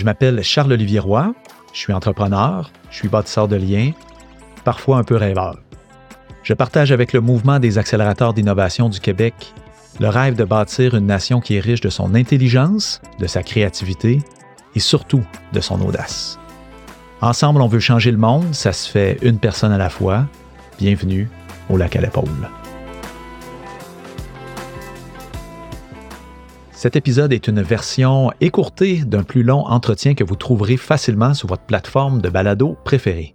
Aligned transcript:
Je 0.00 0.06
m'appelle 0.06 0.42
Charles-Olivier 0.42 0.98
Roy, 0.98 1.34
je 1.74 1.78
suis 1.78 1.92
entrepreneur, 1.92 2.72
je 2.90 2.96
suis 2.96 3.08
bâtisseur 3.08 3.48
de 3.48 3.56
liens, 3.56 3.92
parfois 4.64 4.96
un 4.96 5.04
peu 5.04 5.14
rêveur. 5.14 5.58
Je 6.42 6.54
partage 6.54 6.90
avec 6.90 7.12
le 7.12 7.20
mouvement 7.20 7.58
des 7.58 7.76
accélérateurs 7.76 8.32
d'innovation 8.32 8.88
du 8.88 8.98
Québec 8.98 9.52
le 10.00 10.08
rêve 10.08 10.36
de 10.36 10.44
bâtir 10.44 10.94
une 10.94 11.04
nation 11.04 11.42
qui 11.42 11.56
est 11.56 11.60
riche 11.60 11.82
de 11.82 11.90
son 11.90 12.14
intelligence, 12.14 13.02
de 13.18 13.26
sa 13.26 13.42
créativité 13.42 14.22
et 14.74 14.80
surtout 14.80 15.22
de 15.52 15.60
son 15.60 15.82
audace. 15.82 16.38
Ensemble, 17.20 17.60
on 17.60 17.68
veut 17.68 17.78
changer 17.78 18.10
le 18.10 18.16
monde, 18.16 18.54
ça 18.54 18.72
se 18.72 18.90
fait 18.90 19.18
une 19.20 19.38
personne 19.38 19.72
à 19.72 19.76
la 19.76 19.90
fois. 19.90 20.24
Bienvenue 20.78 21.28
au 21.68 21.76
lac 21.76 21.94
à 21.94 22.00
l'épaule. 22.00 22.48
Cet 26.80 26.96
épisode 26.96 27.34
est 27.34 27.46
une 27.46 27.60
version 27.60 28.32
écourtée 28.40 29.04
d'un 29.04 29.22
plus 29.22 29.42
long 29.42 29.66
entretien 29.66 30.14
que 30.14 30.24
vous 30.24 30.34
trouverez 30.34 30.78
facilement 30.78 31.34
sur 31.34 31.46
votre 31.46 31.64
plateforme 31.64 32.22
de 32.22 32.30
balado 32.30 32.74
préférée. 32.86 33.34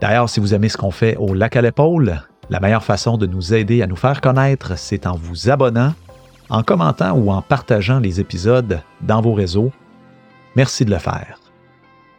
D'ailleurs, 0.00 0.28
si 0.28 0.40
vous 0.40 0.54
aimez 0.54 0.68
ce 0.68 0.76
qu'on 0.76 0.90
fait 0.90 1.14
au 1.14 1.34
lac 1.34 1.54
à 1.54 1.62
l'épaule, 1.62 2.20
la 2.50 2.58
meilleure 2.58 2.82
façon 2.82 3.16
de 3.16 3.26
nous 3.26 3.54
aider 3.54 3.80
à 3.80 3.86
nous 3.86 3.94
faire 3.94 4.20
connaître, 4.20 4.76
c'est 4.76 5.06
en 5.06 5.14
vous 5.14 5.48
abonnant, 5.48 5.94
en 6.50 6.64
commentant 6.64 7.12
ou 7.12 7.30
en 7.30 7.42
partageant 7.42 8.00
les 8.00 8.18
épisodes 8.18 8.80
dans 9.02 9.20
vos 9.20 9.34
réseaux. 9.34 9.70
Merci 10.56 10.84
de 10.84 10.90
le 10.90 10.98
faire. 10.98 11.38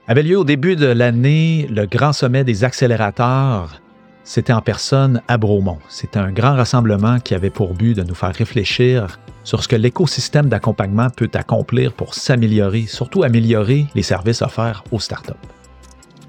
Avait 0.07 0.23
lieu 0.23 0.39
au 0.39 0.45
début 0.45 0.77
de 0.77 0.87
l'année 0.87 1.67
le 1.69 1.85
grand 1.85 2.13
sommet 2.13 2.45
des 2.45 2.63
accélérateurs. 2.63 3.81
C'était 4.27 4.53
en 4.53 4.61
personne 4.61 5.21
à 5.27 5.37
Bromont. 5.37 5.77
C'était 5.87 6.17
un 6.17 6.31
grand 6.31 6.55
rassemblement 6.55 7.19
qui 7.19 7.35
avait 7.35 7.51
pour 7.51 7.75
but 7.75 7.93
de 7.93 8.01
nous 8.01 8.15
faire 8.15 8.33
réfléchir 8.33 9.19
sur 9.43 9.61
ce 9.61 9.67
que 9.67 9.75
l'écosystème 9.75 10.49
d'accompagnement 10.49 11.11
peut 11.11 11.29
accomplir 11.35 11.93
pour 11.93 12.15
s'améliorer, 12.15 12.87
surtout 12.87 13.21
améliorer 13.21 13.85
les 13.93 14.01
services 14.01 14.41
offerts 14.41 14.83
aux 14.91 14.99
startups. 14.99 15.33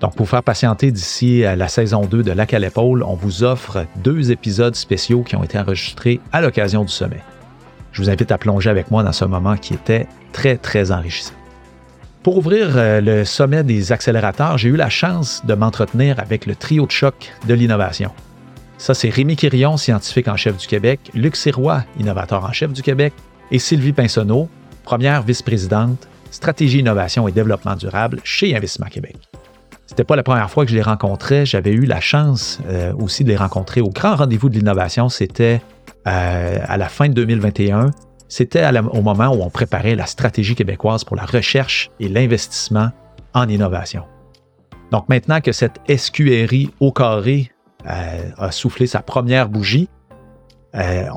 Donc, 0.00 0.14
pour 0.14 0.28
faire 0.28 0.42
patienter 0.42 0.90
d'ici 0.90 1.46
à 1.46 1.56
la 1.56 1.68
saison 1.68 2.02
2 2.02 2.22
de 2.22 2.32
Lac 2.32 2.52
à 2.52 2.58
l'épaule, 2.58 3.02
on 3.02 3.14
vous 3.14 3.44
offre 3.44 3.86
deux 4.04 4.30
épisodes 4.30 4.76
spéciaux 4.76 5.22
qui 5.22 5.34
ont 5.34 5.42
été 5.42 5.58
enregistrés 5.58 6.20
à 6.32 6.42
l'occasion 6.42 6.84
du 6.84 6.92
sommet. 6.92 7.22
Je 7.92 8.02
vous 8.02 8.10
invite 8.10 8.30
à 8.30 8.36
plonger 8.36 8.68
avec 8.68 8.90
moi 8.90 9.04
dans 9.04 9.12
ce 9.12 9.24
moment 9.24 9.56
qui 9.56 9.72
était 9.72 10.06
très, 10.32 10.58
très 10.58 10.92
enrichissant. 10.92 11.32
Pour 12.26 12.38
ouvrir 12.38 12.70
euh, 12.74 13.00
le 13.00 13.24
sommet 13.24 13.62
des 13.62 13.92
accélérateurs, 13.92 14.58
j'ai 14.58 14.68
eu 14.68 14.74
la 14.74 14.88
chance 14.88 15.46
de 15.46 15.54
m'entretenir 15.54 16.18
avec 16.18 16.44
le 16.46 16.56
trio 16.56 16.84
de 16.84 16.90
choc 16.90 17.32
de 17.46 17.54
l'innovation. 17.54 18.10
Ça, 18.78 18.94
c'est 18.94 19.10
Rémi 19.10 19.36
Quirion, 19.36 19.76
scientifique 19.76 20.26
en 20.26 20.36
chef 20.36 20.56
du 20.56 20.66
Québec, 20.66 20.98
Luc 21.14 21.36
Sirois, 21.36 21.84
innovateur 22.00 22.44
en 22.44 22.50
chef 22.50 22.72
du 22.72 22.82
Québec, 22.82 23.12
et 23.52 23.60
Sylvie 23.60 23.92
Pinsonneau, 23.92 24.48
première 24.82 25.22
vice-présidente 25.22 26.08
stratégie, 26.32 26.80
innovation 26.80 27.28
et 27.28 27.30
développement 27.30 27.76
durable 27.76 28.18
chez 28.24 28.56
Investissement 28.56 28.88
Québec. 28.88 29.14
C'était 29.86 30.02
pas 30.02 30.16
la 30.16 30.24
première 30.24 30.50
fois 30.50 30.64
que 30.64 30.72
je 30.72 30.76
les 30.76 30.82
rencontrais. 30.82 31.46
J'avais 31.46 31.70
eu 31.70 31.84
la 31.84 32.00
chance 32.00 32.58
euh, 32.66 32.92
aussi 32.94 33.22
de 33.22 33.28
les 33.28 33.36
rencontrer 33.36 33.80
au 33.82 33.90
grand 33.90 34.16
rendez-vous 34.16 34.48
de 34.48 34.56
l'innovation. 34.56 35.08
C'était 35.08 35.62
euh, 36.08 36.58
à 36.60 36.76
la 36.76 36.88
fin 36.88 37.08
de 37.08 37.14
2021. 37.14 37.92
C'était 38.28 38.66
au 38.92 39.02
moment 39.02 39.28
où 39.28 39.42
on 39.42 39.50
préparait 39.50 39.94
la 39.94 40.06
stratégie 40.06 40.54
québécoise 40.54 41.04
pour 41.04 41.16
la 41.16 41.24
recherche 41.24 41.90
et 42.00 42.08
l'investissement 42.08 42.90
en 43.34 43.48
innovation. 43.48 44.04
Donc 44.90 45.08
maintenant 45.08 45.40
que 45.40 45.52
cette 45.52 45.80
SQRI 45.88 46.70
au 46.80 46.92
carré 46.92 47.52
euh, 47.86 48.30
a 48.38 48.50
soufflé 48.50 48.86
sa 48.86 49.00
première 49.00 49.48
bougie. 49.48 49.88
Euh, 50.74 51.08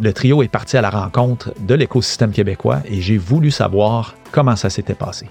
le 0.00 0.12
trio 0.12 0.42
est 0.42 0.48
parti 0.48 0.76
à 0.76 0.80
la 0.80 0.90
rencontre 0.90 1.52
de 1.60 1.74
l'écosystème 1.74 2.32
québécois 2.32 2.80
et 2.86 3.00
j'ai 3.00 3.18
voulu 3.18 3.50
savoir 3.50 4.14
comment 4.32 4.56
ça 4.56 4.70
s'était 4.70 4.94
passé. 4.94 5.28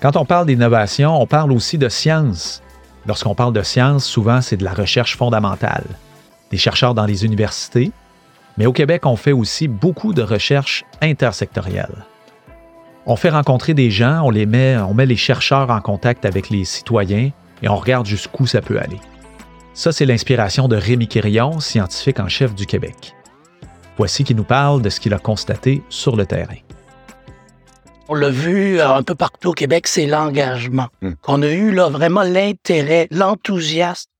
Quand 0.00 0.16
on 0.16 0.24
parle 0.24 0.46
d'innovation, 0.46 1.20
on 1.20 1.26
parle 1.26 1.52
aussi 1.52 1.78
de 1.78 1.88
science. 1.88 2.62
Lorsqu'on 3.06 3.34
parle 3.34 3.52
de 3.52 3.62
science, 3.62 4.04
souvent 4.04 4.40
c'est 4.40 4.56
de 4.56 4.64
la 4.64 4.72
recherche 4.72 5.16
fondamentale. 5.16 5.84
Des 6.50 6.56
chercheurs 6.56 6.94
dans 6.94 7.06
les 7.06 7.24
universités, 7.24 7.92
mais 8.58 8.66
au 8.66 8.72
Québec, 8.72 9.06
on 9.06 9.16
fait 9.16 9.32
aussi 9.32 9.68
beaucoup 9.68 10.12
de 10.12 10.22
recherche 10.22 10.84
intersectorielle. 11.00 12.04
On 13.06 13.16
fait 13.16 13.30
rencontrer 13.30 13.74
des 13.74 13.90
gens, 13.90 14.22
on, 14.22 14.30
les 14.30 14.46
met, 14.46 14.76
on 14.76 14.94
met 14.94 15.06
les 15.06 15.16
chercheurs 15.16 15.70
en 15.70 15.80
contact 15.80 16.24
avec 16.24 16.50
les 16.50 16.64
citoyens 16.64 17.30
et 17.62 17.68
on 17.68 17.76
regarde 17.76 18.06
jusqu'où 18.06 18.46
ça 18.46 18.60
peut 18.60 18.78
aller. 18.78 19.00
Ça, 19.74 19.90
c'est 19.90 20.04
l'inspiration 20.04 20.68
de 20.68 20.76
Rémi 20.76 21.08
Quirion, 21.08 21.58
scientifique 21.58 22.20
en 22.20 22.28
chef 22.28 22.54
du 22.54 22.66
Québec. 22.66 23.14
Voici 23.96 24.22
qui 24.22 24.34
nous 24.34 24.44
parle 24.44 24.82
de 24.82 24.90
ce 24.90 25.00
qu'il 25.00 25.14
a 25.14 25.18
constaté 25.18 25.82
sur 25.88 26.14
le 26.16 26.26
terrain. 26.26 26.56
On 28.08 28.14
l'a 28.14 28.30
vu 28.30 28.78
euh, 28.78 28.94
un 28.94 29.02
peu 29.02 29.14
partout 29.14 29.50
au 29.50 29.52
Québec, 29.54 29.88
c'est 29.88 30.06
l'engagement. 30.06 30.88
Hmm. 31.00 31.12
On 31.26 31.42
a 31.42 31.48
eu 31.48 31.72
là 31.72 31.88
vraiment 31.88 32.22
l'intérêt, 32.22 33.08
l'enthousiasme, 33.10 34.10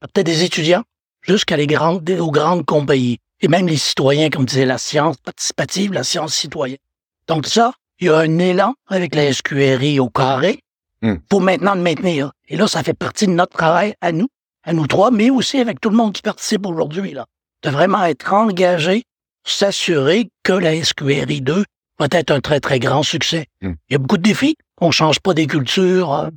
peut-être 0.00 0.26
des 0.26 0.44
étudiants, 0.44 0.82
jusqu'à 1.22 1.56
les 1.56 1.66
grandes, 1.66 2.08
aux 2.10 2.30
grandes 2.30 2.66
compagnies. 2.66 3.18
Et 3.40 3.48
même 3.48 3.66
les 3.66 3.76
citoyens, 3.76 4.28
comme 4.28 4.44
disait 4.44 4.66
la 4.66 4.78
science 4.78 5.16
participative, 5.18 5.92
la 5.92 6.04
science 6.04 6.34
citoyenne. 6.34 6.78
Donc 7.26 7.46
ça, 7.46 7.72
il 7.98 8.06
y 8.06 8.10
a 8.10 8.18
un 8.18 8.38
élan 8.38 8.74
avec 8.88 9.14
la 9.14 9.32
SQRI 9.32 9.98
au 9.98 10.08
carré 10.08 10.60
hmm. 11.02 11.16
pour 11.28 11.40
maintenant 11.40 11.74
le 11.74 11.80
maintenir. 11.80 12.32
Et 12.48 12.56
là, 12.56 12.66
ça 12.66 12.82
fait 12.82 12.94
partie 12.94 13.26
de 13.26 13.32
notre 13.32 13.56
travail 13.56 13.94
à 14.00 14.12
nous, 14.12 14.28
à 14.64 14.72
nous 14.72 14.86
trois, 14.86 15.10
mais 15.10 15.30
aussi 15.30 15.58
avec 15.58 15.80
tout 15.80 15.90
le 15.90 15.96
monde 15.96 16.12
qui 16.12 16.22
participe 16.22 16.66
aujourd'hui, 16.66 17.12
là, 17.12 17.26
de 17.62 17.70
vraiment 17.70 18.04
être 18.04 18.32
engagé, 18.32 19.04
s'assurer 19.44 20.30
que 20.42 20.52
la 20.52 20.82
SQRI 20.82 21.40
2 21.40 21.64
va 21.98 22.08
être 22.10 22.30
un 22.30 22.40
très, 22.40 22.60
très 22.60 22.78
grand 22.78 23.02
succès. 23.02 23.46
Hmm. 23.62 23.74
Il 23.88 23.92
y 23.92 23.96
a 23.96 23.98
beaucoup 23.98 24.18
de 24.18 24.22
défis. 24.22 24.56
On 24.80 24.90
change 24.90 25.20
pas 25.20 25.34
des 25.34 25.46
cultures 25.46 26.12
euh, 26.12 26.28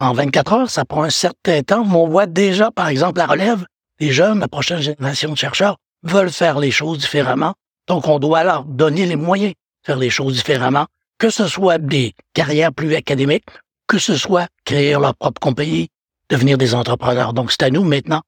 en 0.00 0.12
24 0.12 0.52
heures. 0.52 0.70
Ça 0.70 0.84
prend 0.84 1.04
un 1.04 1.10
certain 1.10 1.62
temps. 1.62 1.84
Mais 1.84 1.96
on 1.96 2.08
voit 2.08 2.26
déjà, 2.26 2.70
par 2.70 2.88
exemple, 2.88 3.18
la 3.18 3.26
relève. 3.26 3.64
Les 4.00 4.10
jeunes, 4.10 4.40
la 4.40 4.48
prochaine 4.48 4.80
génération 4.80 5.32
de 5.32 5.36
chercheurs 5.36 5.76
veulent 6.04 6.30
faire 6.30 6.58
les 6.58 6.70
choses 6.70 6.98
différemment. 6.98 7.54
Donc, 7.88 8.06
on 8.06 8.18
doit 8.18 8.44
leur 8.44 8.64
donner 8.64 9.06
les 9.06 9.16
moyens 9.16 9.52
de 9.52 9.86
faire 9.86 9.98
les 9.98 10.10
choses 10.10 10.34
différemment, 10.34 10.86
que 11.18 11.30
ce 11.30 11.48
soit 11.48 11.78
des 11.78 12.14
carrières 12.32 12.72
plus 12.72 12.94
académiques, 12.94 13.44
que 13.86 13.98
ce 13.98 14.16
soit 14.16 14.48
créer 14.64 14.92
leur 14.92 15.14
propre 15.16 15.40
compagnie, 15.40 15.88
devenir 16.28 16.56
des 16.56 16.74
entrepreneurs. 16.74 17.32
Donc, 17.32 17.50
c'est 17.50 17.64
à 17.64 17.70
nous 17.70 17.84
maintenant 17.84 18.22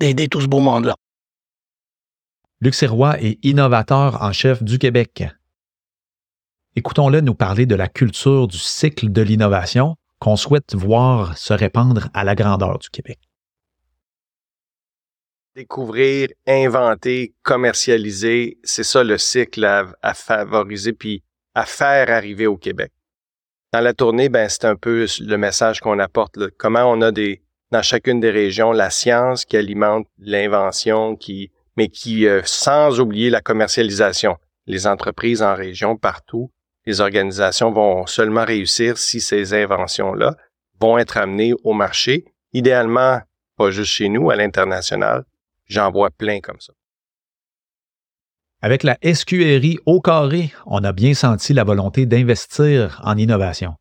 d'aider 0.00 0.28
tout 0.28 0.40
ce 0.40 0.46
beau 0.46 0.60
monde-là. 0.60 0.96
Luc 2.60 2.74
est 2.80 3.38
innovateur 3.44 4.22
en 4.22 4.32
chef 4.32 4.62
du 4.62 4.78
Québec. 4.78 5.24
Écoutons-le 6.76 7.20
nous 7.20 7.34
parler 7.34 7.66
de 7.66 7.74
la 7.74 7.88
culture 7.88 8.46
du 8.46 8.56
cycle 8.56 9.10
de 9.10 9.20
l'innovation 9.20 9.96
qu'on 10.20 10.36
souhaite 10.36 10.74
voir 10.74 11.36
se 11.36 11.52
répandre 11.52 12.08
à 12.14 12.22
la 12.22 12.34
grandeur 12.36 12.78
du 12.78 12.88
Québec. 12.88 13.18
Découvrir, 15.54 16.28
inventer, 16.46 17.34
commercialiser, 17.42 18.58
c'est 18.64 18.84
ça 18.84 19.04
le 19.04 19.18
cycle 19.18 19.64
à, 19.64 20.14
favoriser 20.14 20.92
puis 20.92 21.22
à 21.54 21.66
faire 21.66 22.10
arriver 22.10 22.46
au 22.46 22.56
Québec 22.56 22.90
dans 23.72 23.80
la 23.80 23.94
tournée, 23.94 24.28
ben, 24.28 24.48
c'est 24.50 24.66
un 24.66 24.76
peu 24.76 25.06
le 25.20 25.36
message 25.36 25.80
qu'on 25.80 25.98
apporte. 25.98 26.38
Comment 26.58 26.84
on 26.84 27.00
a 27.00 27.10
des, 27.10 27.42
dans 27.70 27.80
chacune 27.80 28.20
des 28.20 28.30
régions 28.30 28.72
la 28.72 28.90
science 28.90 29.46
qui 29.46 29.56
alimente 29.56 30.06
l'invention, 30.18 31.16
qui, 31.16 31.50
mais 31.76 31.88
qui, 31.88 32.26
euh, 32.26 32.42
sans 32.44 33.00
oublier 33.00 33.30
la 33.30 33.40
commercialisation. 33.40 34.36
Les 34.66 34.86
entreprises 34.86 35.42
en 35.42 35.54
région, 35.54 35.96
partout, 35.96 36.50
les 36.84 37.00
organisations 37.00 37.72
vont 37.72 38.06
seulement 38.06 38.44
réussir 38.44 38.98
si 38.98 39.20
ces 39.20 39.54
inventions-là 39.54 40.36
vont 40.78 40.98
être 40.98 41.16
amenées 41.16 41.54
au 41.64 41.72
marché, 41.72 42.26
idéalement 42.52 43.20
pas 43.56 43.70
juste 43.70 43.92
chez 43.92 44.08
nous, 44.08 44.30
à 44.30 44.36
l'international. 44.36 45.24
J'en 45.72 45.90
vois 45.90 46.10
plein 46.10 46.40
comme 46.40 46.60
ça. 46.60 46.74
Avec 48.60 48.82
la 48.82 48.98
SQRI 49.02 49.78
au 49.86 50.02
carré, 50.02 50.52
on 50.66 50.84
a 50.84 50.92
bien 50.92 51.14
senti 51.14 51.54
la 51.54 51.64
volonté 51.64 52.04
d'investir 52.04 53.00
en 53.04 53.16
innovation. 53.16 53.74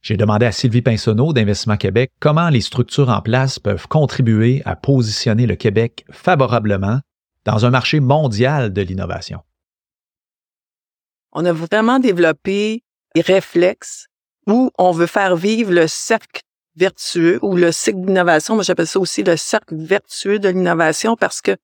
J'ai 0.00 0.16
demandé 0.16 0.46
à 0.46 0.52
Sylvie 0.52 0.80
Pinsonneau 0.80 1.34
d'Investissement 1.34 1.76
Québec 1.76 2.12
comment 2.18 2.48
les 2.48 2.62
structures 2.62 3.10
en 3.10 3.20
place 3.20 3.58
peuvent 3.58 3.86
contribuer 3.88 4.62
à 4.64 4.74
positionner 4.74 5.46
le 5.46 5.56
Québec 5.56 6.06
favorablement 6.10 7.00
dans 7.44 7.66
un 7.66 7.70
marché 7.70 8.00
mondial 8.00 8.72
de 8.72 8.80
l'innovation. 8.80 9.40
On 11.32 11.44
a 11.44 11.52
vraiment 11.52 11.98
développé 11.98 12.84
des 13.14 13.20
réflexes 13.20 14.06
où 14.46 14.70
on 14.78 14.92
veut 14.92 15.06
faire 15.06 15.36
vivre 15.36 15.72
le 15.72 15.88
cercle 15.88 16.40
vertueux 16.78 17.38
ou 17.42 17.56
le 17.56 17.72
cycle 17.72 18.00
d'innovation. 18.00 18.54
Moi, 18.54 18.64
j'appelle 18.64 18.86
ça 18.86 19.00
aussi 19.00 19.22
le 19.22 19.36
cercle 19.36 19.74
vertueux 19.76 20.38
de 20.38 20.48
l'innovation 20.48 21.16
parce 21.16 21.40
que 21.42 21.56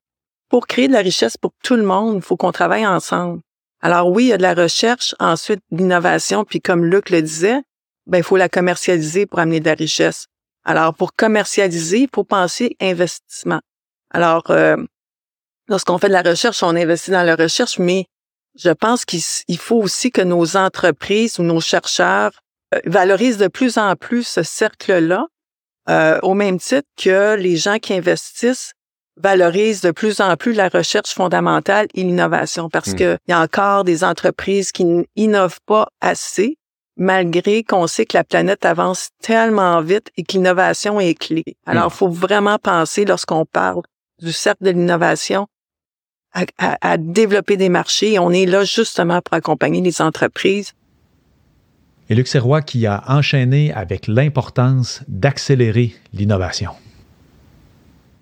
pour 0.49 0.67
créer 0.67 0.89
de 0.89 0.93
la 0.93 1.01
richesse 1.01 1.37
pour 1.37 1.53
tout 1.63 1.77
le 1.77 1.85
monde, 1.85 2.17
il 2.17 2.23
faut 2.23 2.37
qu'on 2.37 2.53
travaille 2.53 2.87
ensemble. 2.87 3.41
Alors 3.81 4.11
oui, 4.11 4.25
il 4.25 4.29
y 4.29 4.33
a 4.33 4.37
de 4.37 4.43
la 4.43 4.55
recherche, 4.55 5.15
ensuite 5.21 5.61
l'innovation, 5.71 6.45
puis 6.45 6.61
comme 6.61 6.85
Luc 6.85 7.11
le 7.11 7.23
disait, 7.23 7.61
ben 8.07 8.19
il 8.19 8.25
faut 8.25 8.37
la 8.37 8.49
commercialiser 8.49 9.27
pour 9.27 9.39
amener 9.39 9.61
de 9.61 9.67
la 9.67 9.75
richesse. 9.75 10.27
Alors 10.65 10.95
pour 10.95 11.15
commercialiser, 11.15 12.01
il 12.01 12.09
faut 12.13 12.25
penser 12.25 12.77
investissement. 12.81 13.61
Alors 14.11 14.51
euh, 14.51 14.77
lorsqu'on 15.69 15.99
fait 15.99 16.09
de 16.09 16.13
la 16.13 16.23
recherche, 16.23 16.63
on 16.63 16.77
investit 16.77 17.11
dans 17.11 17.23
la 17.23 17.37
recherche, 17.37 17.79
mais 17.79 18.07
je 18.57 18.71
pense 18.71 19.05
qu'il 19.05 19.59
faut 19.59 19.77
aussi 19.77 20.11
que 20.11 20.23
nos 20.23 20.57
entreprises 20.57 21.39
ou 21.39 21.43
nos 21.43 21.61
chercheurs 21.61 22.33
valorise 22.85 23.39
de 23.39 23.49
plus 23.49 23.79
en 23.79 23.97
plus 23.97 24.27
ce 24.27 24.43
cercle-là, 24.43 25.27
euh, 25.89 26.19
au 26.23 26.35
même 26.35 26.59
titre 26.59 26.89
que 26.97 27.37
les 27.37 27.57
gens 27.57 27.79
qui 27.79 27.93
investissent 27.93 28.73
valorisent 29.17 29.83
de 29.83 29.91
plus 29.91 30.21
en 30.21 30.37
plus 30.37 30.55
la 30.55 30.69
recherche 30.69 31.13
fondamentale 31.15 31.87
et 31.95 32.03
l'innovation 32.03 32.69
parce 32.69 32.91
hmm. 32.91 32.97
qu'il 32.97 33.19
y 33.29 33.33
a 33.33 33.41
encore 33.41 33.85
des 33.85 34.03
entreprises 34.03 34.73
qui 34.73 34.85
n'innovent 35.17 35.61
pas 35.67 35.89
assez 36.01 36.59
malgré 36.97 37.65
qu'on 37.65 37.87
sait 37.87 38.07
que 38.07 38.17
la 38.17 38.25
planète 38.25 38.65
avance 38.65 39.11
tellement 39.21 39.81
vite 39.83 40.11
et 40.17 40.23
que 40.23 40.33
l'innovation 40.33 41.01
est 41.01 41.15
clé. 41.15 41.45
Alors, 41.67 41.85
il 41.85 41.87
hmm. 41.89 41.91
faut 41.91 42.09
vraiment 42.09 42.59
penser 42.59 43.05
lorsqu'on 43.05 43.45
parle 43.45 43.83
du 44.21 44.33
cercle 44.33 44.65
de 44.65 44.71
l'innovation 44.71 45.49
à, 46.33 46.45
à, 46.81 46.97
développer 46.97 47.57
des 47.57 47.69
marchés. 47.69 48.19
On 48.19 48.31
est 48.31 48.47
là 48.47 48.65
justement 48.65 49.21
pour 49.21 49.35
accompagner 49.35 49.81
les 49.81 50.01
entreprises 50.01 50.73
et 52.09 52.15
Luc 52.15 52.29
qui 52.67 52.87
a 52.87 53.03
enchaîné 53.09 53.73
avec 53.73 54.07
l'importance 54.07 55.03
d'accélérer 55.09 55.95
l'innovation. 56.13 56.73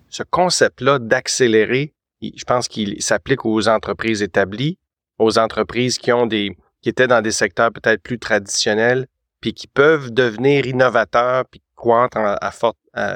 Ce 0.09 0.23
concept-là 0.23 0.99
d'accélérer, 0.99 1.95
je 2.23 2.45
pense 2.45 2.69
qu'il 2.69 3.03
s'applique 3.03 3.45
aux 3.45 3.69
entreprises 3.69 4.23
établies, 4.23 4.79
aux 5.19 5.39
entreprises 5.39 5.99
qui 5.99 6.13
ont 6.13 6.27
des 6.27 6.57
qui 6.83 6.89
étaient 6.89 7.07
dans 7.07 7.23
des 7.23 7.33
secteurs 7.33 7.71
peut-être 7.73 8.03
plus 8.03 8.19
traditionnels, 8.19 9.07
puis 9.41 9.55
qui 9.55 9.69
peuvent 9.69 10.11
devenir 10.13 10.67
innovateurs, 10.67 11.45
puis 11.51 11.63
croître 11.77 12.19
à, 12.19 12.51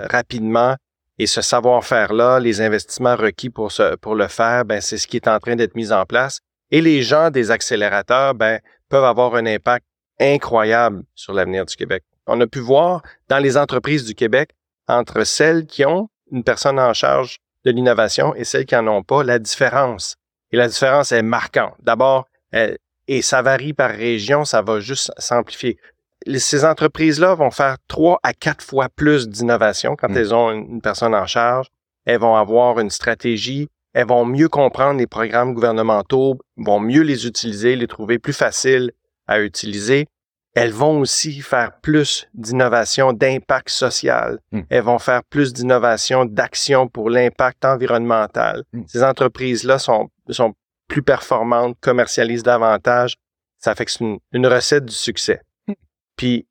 rapidement. 0.08 0.76
Et 1.18 1.26
ce 1.26 1.40
savoir-faire-là, 1.40 2.38
les 2.40 2.60
investissements 2.60 3.16
requis 3.16 3.50
pour, 3.50 3.72
ce, 3.72 3.96
pour 3.96 4.14
le 4.14 4.28
faire, 4.28 4.64
ben, 4.64 4.80
c'est 4.80 4.98
ce 4.98 5.06
qui 5.06 5.16
est 5.16 5.28
en 5.28 5.38
train 5.38 5.56
d'être 5.56 5.74
mis 5.74 5.92
en 5.92 6.04
place. 6.04 6.40
Et 6.70 6.80
les 6.80 7.02
gens 7.02 7.30
des 7.30 7.50
accélérateurs 7.50 8.34
ben, 8.34 8.60
peuvent 8.88 9.04
avoir 9.04 9.34
un 9.34 9.46
impact 9.46 9.84
incroyable 10.20 11.02
sur 11.14 11.32
l'avenir 11.32 11.66
du 11.66 11.76
Québec. 11.76 12.02
On 12.26 12.40
a 12.40 12.46
pu 12.46 12.58
voir 12.58 13.02
dans 13.28 13.38
les 13.38 13.56
entreprises 13.56 14.04
du 14.04 14.14
Québec, 14.14 14.50
entre 14.88 15.24
celles 15.24 15.66
qui 15.66 15.84
ont 15.84 16.08
une 16.32 16.44
personne 16.44 16.78
en 16.78 16.92
charge 16.92 17.38
de 17.64 17.70
l'innovation 17.70 18.34
et 18.34 18.44
celles 18.44 18.66
qui 18.66 18.74
n'en 18.74 18.86
ont 18.88 19.02
pas, 19.02 19.22
la 19.22 19.38
différence. 19.38 20.16
Et 20.52 20.56
la 20.56 20.68
différence 20.68 21.12
est 21.12 21.22
marquante. 21.22 21.74
D'abord, 21.82 22.26
et 23.08 23.22
ça 23.22 23.42
varie 23.42 23.72
par 23.72 23.90
région, 23.90 24.44
ça 24.44 24.62
va 24.62 24.80
juste 24.80 25.12
s'amplifier. 25.18 25.78
Ces 26.38 26.64
entreprises-là 26.64 27.34
vont 27.34 27.50
faire 27.50 27.76
trois 27.88 28.18
à 28.22 28.32
quatre 28.32 28.64
fois 28.64 28.88
plus 28.88 29.28
d'innovation 29.28 29.96
quand 29.96 30.08
mm. 30.08 30.16
elles 30.16 30.34
ont 30.34 30.50
une 30.50 30.80
personne 30.80 31.14
en 31.14 31.26
charge. 31.26 31.68
Elles 32.04 32.20
vont 32.20 32.36
avoir 32.36 32.78
une 32.78 32.90
stratégie, 32.90 33.68
elles 33.92 34.06
vont 34.06 34.24
mieux 34.24 34.48
comprendre 34.48 34.98
les 34.98 35.06
programmes 35.06 35.54
gouvernementaux, 35.54 36.38
vont 36.56 36.80
mieux 36.80 37.02
les 37.02 37.26
utiliser, 37.26 37.76
les 37.76 37.86
trouver 37.86 38.18
plus 38.18 38.32
faciles 38.32 38.92
à 39.26 39.40
utiliser, 39.40 40.06
elles 40.56 40.72
vont 40.72 41.00
aussi 41.00 41.42
faire 41.42 41.78
plus 41.82 42.26
d'innovation 42.32 43.12
d'impact 43.12 43.68
social. 43.68 44.38
Hmm. 44.52 44.62
Elles 44.70 44.82
vont 44.82 44.98
faire 44.98 45.22
plus 45.24 45.52
d'innovation 45.52 46.24
d'action 46.24 46.88
pour 46.88 47.10
l'impact 47.10 47.66
environnemental. 47.66 48.64
Hmm. 48.72 48.82
Ces 48.86 49.02
entreprises-là 49.02 49.78
sont, 49.78 50.08
sont 50.30 50.54
plus 50.88 51.02
performantes, 51.02 51.76
commercialisent 51.82 52.42
davantage. 52.42 53.16
Ça 53.58 53.74
fait 53.74 53.84
que 53.84 53.90
c'est 53.90 54.18
une, 54.32 54.46
recette 54.46 54.86
du 54.86 54.94
succès. 54.94 55.42
Hmm. 55.68 55.74
Puis, 56.16 56.46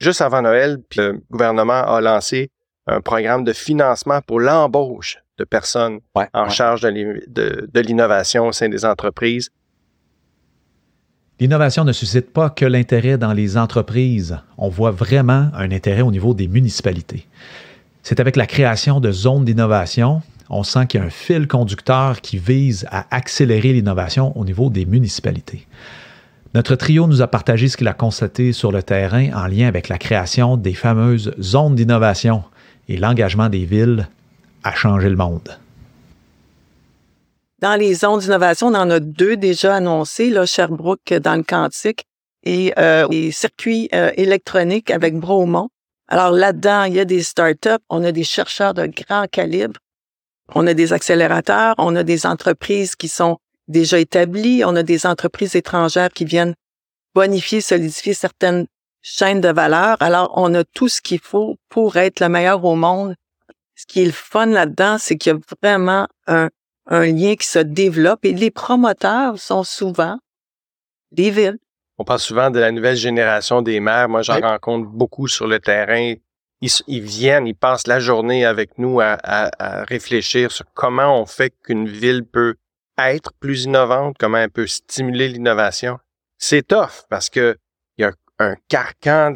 juste 0.00 0.20
avant 0.20 0.42
Noël, 0.42 0.78
le 0.96 1.20
gouvernement 1.28 1.82
a 1.82 2.00
lancé 2.00 2.52
un 2.86 3.00
programme 3.00 3.42
de 3.42 3.52
financement 3.52 4.20
pour 4.22 4.38
l'embauche 4.38 5.18
de 5.38 5.44
personnes 5.44 5.98
en 6.32 6.48
charge 6.48 6.82
de 6.82 7.80
l'innovation 7.80 8.46
au 8.46 8.52
sein 8.52 8.68
des 8.68 8.84
entreprises. 8.84 9.50
L'innovation 11.38 11.84
ne 11.84 11.92
suscite 11.92 12.32
pas 12.32 12.48
que 12.48 12.64
l'intérêt 12.64 13.18
dans 13.18 13.34
les 13.34 13.58
entreprises, 13.58 14.38
on 14.56 14.70
voit 14.70 14.90
vraiment 14.90 15.50
un 15.52 15.70
intérêt 15.70 16.00
au 16.00 16.10
niveau 16.10 16.32
des 16.32 16.48
municipalités. 16.48 17.26
C'est 18.02 18.20
avec 18.20 18.36
la 18.36 18.46
création 18.46 19.00
de 19.00 19.12
zones 19.12 19.44
d'innovation, 19.44 20.22
on 20.48 20.62
sent 20.62 20.86
qu'il 20.86 21.00
y 21.00 21.02
a 21.02 21.06
un 21.06 21.10
fil 21.10 21.46
conducteur 21.46 22.22
qui 22.22 22.38
vise 22.38 22.86
à 22.90 23.06
accélérer 23.14 23.74
l'innovation 23.74 24.34
au 24.38 24.46
niveau 24.46 24.70
des 24.70 24.86
municipalités. 24.86 25.66
Notre 26.54 26.74
trio 26.74 27.06
nous 27.06 27.20
a 27.20 27.26
partagé 27.26 27.68
ce 27.68 27.76
qu'il 27.76 27.88
a 27.88 27.92
constaté 27.92 28.54
sur 28.54 28.72
le 28.72 28.82
terrain 28.82 29.30
en 29.34 29.46
lien 29.46 29.68
avec 29.68 29.90
la 29.90 29.98
création 29.98 30.56
des 30.56 30.72
fameuses 30.72 31.34
zones 31.38 31.74
d'innovation 31.74 32.44
et 32.88 32.96
l'engagement 32.96 33.50
des 33.50 33.66
villes 33.66 34.08
à 34.64 34.74
changer 34.74 35.10
le 35.10 35.16
monde. 35.16 35.58
Dans 37.60 37.76
les 37.76 37.94
zones 37.94 38.20
d'innovation, 38.20 38.68
on 38.68 38.74
en 38.74 38.90
a 38.90 39.00
deux 39.00 39.36
déjà 39.36 39.76
annoncés, 39.76 40.28
là, 40.28 40.44
Sherbrooke 40.44 41.14
dans 41.14 41.36
le 41.36 41.42
Quantique 41.42 42.04
et 42.42 42.72
euh, 42.78 43.08
les 43.10 43.32
circuits 43.32 43.88
euh, 43.94 44.10
électroniques 44.16 44.90
avec 44.90 45.16
Bromont. 45.16 45.70
Alors 46.08 46.30
là-dedans, 46.30 46.84
il 46.84 46.94
y 46.94 47.00
a 47.00 47.04
des 47.04 47.22
startups, 47.22 47.82
on 47.88 48.04
a 48.04 48.12
des 48.12 48.24
chercheurs 48.24 48.74
de 48.74 48.86
grand 48.86 49.26
calibre, 49.28 49.80
on 50.54 50.66
a 50.66 50.74
des 50.74 50.92
accélérateurs, 50.92 51.74
on 51.78 51.96
a 51.96 52.02
des 52.02 52.26
entreprises 52.26 52.94
qui 52.94 53.08
sont 53.08 53.38
déjà 53.68 53.98
établies, 53.98 54.62
on 54.64 54.76
a 54.76 54.82
des 54.82 55.06
entreprises 55.06 55.56
étrangères 55.56 56.10
qui 56.10 56.24
viennent 56.24 56.54
bonifier, 57.14 57.60
solidifier 57.60 58.14
certaines 58.14 58.66
chaînes 59.02 59.40
de 59.40 59.48
valeur. 59.48 59.96
Alors, 60.00 60.32
on 60.36 60.54
a 60.54 60.62
tout 60.62 60.88
ce 60.88 61.00
qu'il 61.00 61.20
faut 61.20 61.56
pour 61.68 61.96
être 61.96 62.20
le 62.20 62.28
meilleur 62.28 62.64
au 62.64 62.76
monde. 62.76 63.14
Ce 63.74 63.86
qui 63.86 64.02
est 64.02 64.06
le 64.06 64.12
fun 64.12 64.46
là-dedans, 64.46 64.98
c'est 64.98 65.16
qu'il 65.16 65.32
y 65.32 65.36
a 65.36 65.38
vraiment 65.62 66.06
un, 66.26 66.50
un 66.86 67.06
lien 67.06 67.34
qui 67.34 67.46
se 67.46 67.58
développe 67.58 68.24
et 68.24 68.32
les 68.32 68.50
promoteurs 68.50 69.38
sont 69.38 69.64
souvent 69.64 70.18
des 71.12 71.30
villes. 71.30 71.58
On 71.98 72.04
parle 72.04 72.20
souvent 72.20 72.50
de 72.50 72.58
la 72.58 72.72
nouvelle 72.72 72.96
génération 72.96 73.62
des 73.62 73.80
maires. 73.80 74.08
Moi, 74.08 74.22
j'en 74.22 74.40
rencontre 74.40 74.88
beaucoup 74.88 75.28
sur 75.28 75.46
le 75.46 75.58
terrain. 75.58 76.14
Ils, 76.60 77.02
viennent, 77.02 77.46
ils 77.46 77.54
passent 77.54 77.86
la 77.86 78.00
journée 78.00 78.44
avec 78.44 78.78
nous 78.78 79.00
à, 79.00 79.50
réfléchir 79.88 80.50
sur 80.52 80.66
comment 80.74 81.20
on 81.20 81.26
fait 81.26 81.52
qu'une 81.64 81.88
ville 81.88 82.24
peut 82.24 82.56
être 82.98 83.32
plus 83.40 83.64
innovante, 83.64 84.16
comment 84.18 84.38
elle 84.38 84.50
peut 84.50 84.66
stimuler 84.66 85.28
l'innovation. 85.28 85.98
C'est 86.38 86.66
tough 86.66 87.04
parce 87.08 87.30
que 87.30 87.56
il 87.98 88.02
y 88.02 88.04
a 88.04 88.12
un 88.38 88.56
carcan 88.68 89.34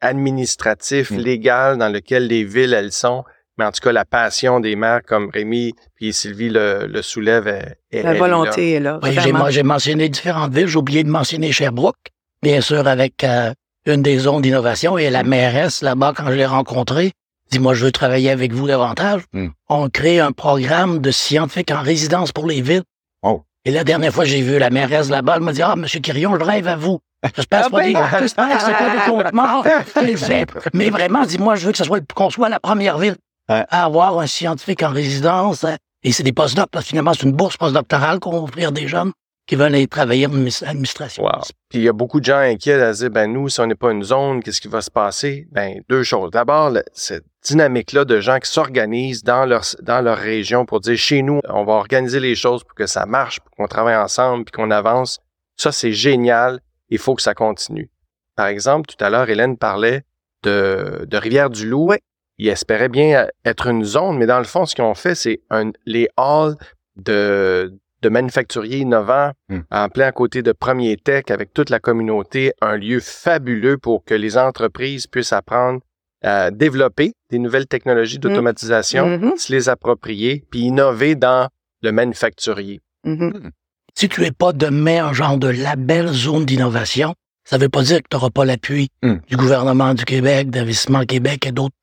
administratif, 0.00 1.10
mm. 1.10 1.16
légal 1.16 1.78
dans 1.78 1.88
lequel 1.88 2.26
les 2.26 2.44
villes, 2.44 2.74
elles 2.74 2.92
sont 2.92 3.24
mais 3.58 3.64
en 3.64 3.72
tout 3.72 3.80
cas, 3.80 3.92
la 3.92 4.04
passion 4.04 4.60
des 4.60 4.76
maires 4.76 5.00
comme 5.06 5.30
Rémi 5.32 5.74
puis 5.94 6.12
Sylvie 6.12 6.50
le, 6.50 6.86
le 6.86 7.02
soulève. 7.02 7.46
Est, 7.48 8.02
la 8.02 8.14
volonté 8.14 8.72
est 8.72 8.80
là. 8.80 9.00
oui, 9.02 9.16
j'ai 9.48 9.62
mentionné 9.62 10.08
différentes 10.08 10.52
villes. 10.52 10.68
J'ai 10.68 10.76
oublié 10.76 11.04
de 11.04 11.08
mentionner 11.08 11.52
Sherbrooke, 11.52 11.96
bien 12.42 12.60
sûr, 12.60 12.86
avec 12.86 13.24
euh, 13.24 13.52
une 13.86 14.02
des 14.02 14.18
zones 14.18 14.42
d'innovation. 14.42 14.98
Et 14.98 15.08
la 15.08 15.22
mairesse, 15.22 15.80
là-bas, 15.80 16.12
quand 16.14 16.26
je 16.26 16.36
l'ai 16.36 16.46
rencontrée, 16.46 17.12
dit, 17.50 17.58
moi, 17.58 17.72
je 17.72 17.86
veux 17.86 17.92
travailler 17.92 18.30
avec 18.30 18.52
vous 18.52 18.66
davantage. 18.66 19.22
Hmm. 19.32 19.48
On 19.68 19.88
crée 19.88 20.20
un 20.20 20.32
programme 20.32 20.98
de 20.98 21.10
scientifiques 21.10 21.70
en 21.70 21.80
résidence 21.80 22.32
pour 22.32 22.46
les 22.46 22.60
villes. 22.60 22.82
Oh. 23.22 23.42
Et 23.64 23.70
la 23.70 23.84
dernière 23.84 24.12
fois, 24.12 24.26
j'ai 24.26 24.42
vu 24.42 24.58
la 24.58 24.68
mairesse 24.68 25.08
là-bas, 25.08 25.36
elle 25.36 25.42
m'a 25.42 25.52
dit, 25.52 25.62
ah, 25.62 25.76
Monsieur 25.76 26.00
Quirion, 26.00 26.38
je 26.38 26.44
rêve 26.44 26.68
à 26.68 26.76
vous. 26.76 27.00
J'espère 27.34 27.62
ah, 27.64 27.68
ben, 27.70 27.92
que 27.94 28.28
c'est 28.28 28.36
pas 28.36 30.04
des 30.04 30.16
Mais 30.74 30.90
vraiment, 30.90 31.24
dis-moi, 31.24 31.56
je 31.56 31.66
veux 31.66 31.72
que 31.72 31.78
ce 31.78 31.84
soit, 31.84 32.00
qu'on 32.12 32.30
soit 32.30 32.50
la 32.50 32.60
première 32.60 32.98
ville 32.98 33.16
avoir 33.48 34.18
un 34.18 34.26
scientifique 34.26 34.82
en 34.82 34.90
résidence. 34.90 35.64
Hein. 35.64 35.76
Et 36.02 36.12
c'est 36.12 36.22
des 36.22 36.32
postdocs, 36.32 36.68
parce 36.70 36.84
que 36.84 36.90
finalement, 36.90 37.14
c'est 37.14 37.24
une 37.24 37.32
bourse 37.32 37.56
postdoctorale 37.56 38.20
qu'on 38.20 38.32
va 38.32 38.38
offrir 38.38 38.72
des 38.72 38.86
jeunes 38.86 39.12
qui 39.46 39.54
veulent 39.54 39.74
aller 39.74 39.86
travailler 39.86 40.26
en 40.26 40.32
administration. 40.62 41.22
Wow. 41.22 41.42
Puis 41.68 41.78
il 41.78 41.82
y 41.82 41.88
a 41.88 41.92
beaucoup 41.92 42.18
de 42.18 42.24
gens 42.24 42.38
inquiets 42.38 42.80
à 42.82 42.92
dire, 42.92 43.10
ben 43.10 43.32
nous, 43.32 43.48
si 43.48 43.60
on 43.60 43.66
n'est 43.66 43.76
pas 43.76 43.92
une 43.92 44.02
zone, 44.02 44.42
qu'est-ce 44.42 44.60
qui 44.60 44.68
va 44.68 44.80
se 44.80 44.90
passer? 44.90 45.46
Ben 45.52 45.80
deux 45.88 46.02
choses. 46.02 46.32
D'abord, 46.32 46.72
cette 46.92 47.24
dynamique-là 47.44 48.04
de 48.04 48.20
gens 48.20 48.38
qui 48.40 48.50
s'organisent 48.50 49.22
dans 49.22 49.46
leur, 49.46 49.62
dans 49.82 50.00
leur 50.00 50.18
région 50.18 50.66
pour 50.66 50.80
dire, 50.80 50.98
chez 50.98 51.22
nous, 51.22 51.40
on 51.48 51.64
va 51.64 51.74
organiser 51.74 52.18
les 52.18 52.34
choses 52.34 52.64
pour 52.64 52.74
que 52.74 52.86
ça 52.86 53.06
marche, 53.06 53.38
pour 53.40 53.52
qu'on 53.52 53.68
travaille 53.68 53.96
ensemble, 53.96 54.44
puis 54.44 54.52
qu'on 54.52 54.72
avance. 54.72 55.20
Ça, 55.56 55.70
c'est 55.70 55.92
génial. 55.92 56.60
Il 56.88 56.98
faut 56.98 57.14
que 57.14 57.22
ça 57.22 57.34
continue. 57.34 57.88
Par 58.34 58.46
exemple, 58.46 58.86
tout 58.86 59.02
à 59.02 59.10
l'heure, 59.10 59.30
Hélène 59.30 59.56
parlait 59.56 60.02
de, 60.42 61.06
de 61.08 61.16
Rivière-du-Loup. 61.16 61.90
Oui 61.90 61.96
ils 62.38 62.48
espéraient 62.48 62.88
bien 62.88 63.26
être 63.44 63.66
une 63.66 63.84
zone, 63.84 64.18
mais 64.18 64.26
dans 64.26 64.38
le 64.38 64.44
fond, 64.44 64.66
ce 64.66 64.74
qu'ils 64.74 64.84
ont 64.84 64.94
fait, 64.94 65.14
c'est 65.14 65.40
les 65.86 66.08
halls 66.16 66.56
de, 66.96 67.72
de 68.02 68.08
manufacturiers 68.08 68.78
innovants 68.78 69.32
hmm. 69.48 69.60
en 69.70 69.88
plein 69.88 70.06
à 70.06 70.12
côté 70.12 70.42
de 70.42 70.52
Premier 70.52 70.96
Tech 70.96 71.24
avec 71.30 71.52
toute 71.52 71.70
la 71.70 71.80
communauté, 71.80 72.52
un 72.60 72.76
lieu 72.76 73.00
fabuleux 73.00 73.78
pour 73.78 74.04
que 74.04 74.14
les 74.14 74.36
entreprises 74.38 75.06
puissent 75.06 75.32
apprendre 75.32 75.80
à 76.22 76.50
développer 76.50 77.12
des 77.30 77.38
nouvelles 77.38 77.66
technologies 77.66 78.18
hmm. 78.18 78.20
d'automatisation, 78.20 79.06
mm-hmm. 79.06 79.36
se 79.36 79.52
les 79.52 79.68
approprier, 79.68 80.44
puis 80.50 80.60
innover 80.60 81.14
dans 81.14 81.48
le 81.82 81.92
manufacturier. 81.92 82.80
Mm-hmm. 83.06 83.36
Hmm. 83.36 83.50
Si 83.94 84.08
tu 84.08 84.20
n'es 84.20 84.32
pas 84.32 84.52
demain 84.52 85.06
un 85.06 85.12
genre 85.12 85.38
de 85.38 85.48
label 85.48 86.08
zone 86.08 86.44
d'innovation, 86.44 87.14
ça 87.44 87.58
ne 87.58 87.62
veut 87.62 87.68
pas 87.68 87.82
dire 87.82 87.98
que 87.98 88.08
tu 88.10 88.16
n'auras 88.16 88.30
pas 88.30 88.44
l'appui 88.44 88.90
du 89.02 89.36
gouvernement 89.36 89.94
du 89.94 90.04
Québec, 90.04 90.50
d'Investissement 90.50 91.04
Québec 91.04 91.46
et 91.46 91.52
d'autres 91.52 91.76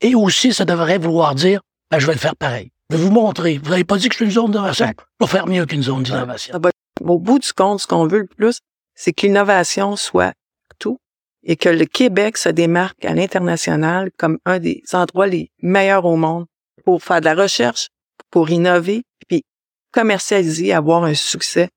et 0.00 0.14
aussi, 0.14 0.52
ça 0.52 0.64
devrait 0.64 0.98
vouloir 0.98 1.34
dire, 1.34 1.60
ben, 1.90 1.98
je 1.98 2.06
vais 2.06 2.12
le 2.12 2.18
faire 2.18 2.36
pareil. 2.36 2.70
Je 2.90 2.96
vais 2.96 3.02
vous 3.02 3.10
montrer. 3.10 3.58
Vous 3.58 3.70
n'avez 3.70 3.84
pas 3.84 3.96
dit 3.96 4.08
que 4.08 4.14
je 4.14 4.18
suis 4.18 4.24
une 4.26 4.30
zone 4.30 4.50
d'innovation? 4.50 4.86
Je 5.20 5.26
vais 5.26 5.30
faire 5.30 5.46
mieux 5.46 5.66
qu'une 5.66 5.82
zone 5.82 6.02
d'innovation. 6.02 6.60
Au 7.00 7.18
bout 7.18 7.38
du 7.38 7.52
compte, 7.52 7.80
ce 7.80 7.86
qu'on 7.86 8.06
veut 8.06 8.20
le 8.20 8.26
plus, 8.26 8.60
c'est 8.94 9.12
que 9.12 9.26
l'innovation 9.26 9.96
soit 9.96 10.34
tout 10.78 10.98
et 11.42 11.56
que 11.56 11.68
le 11.68 11.84
Québec 11.84 12.36
se 12.36 12.48
démarque 12.48 13.04
à 13.04 13.14
l'international 13.14 14.10
comme 14.18 14.38
un 14.44 14.58
des 14.58 14.82
endroits 14.92 15.26
les 15.26 15.50
meilleurs 15.62 16.04
au 16.04 16.16
monde 16.16 16.46
pour 16.84 17.02
faire 17.02 17.20
de 17.20 17.26
la 17.26 17.34
recherche, 17.34 17.88
pour 18.30 18.50
innover, 18.50 19.02
puis 19.28 19.44
commercialiser, 19.92 20.72
avoir 20.72 21.04
un 21.04 21.14
succès 21.14 21.68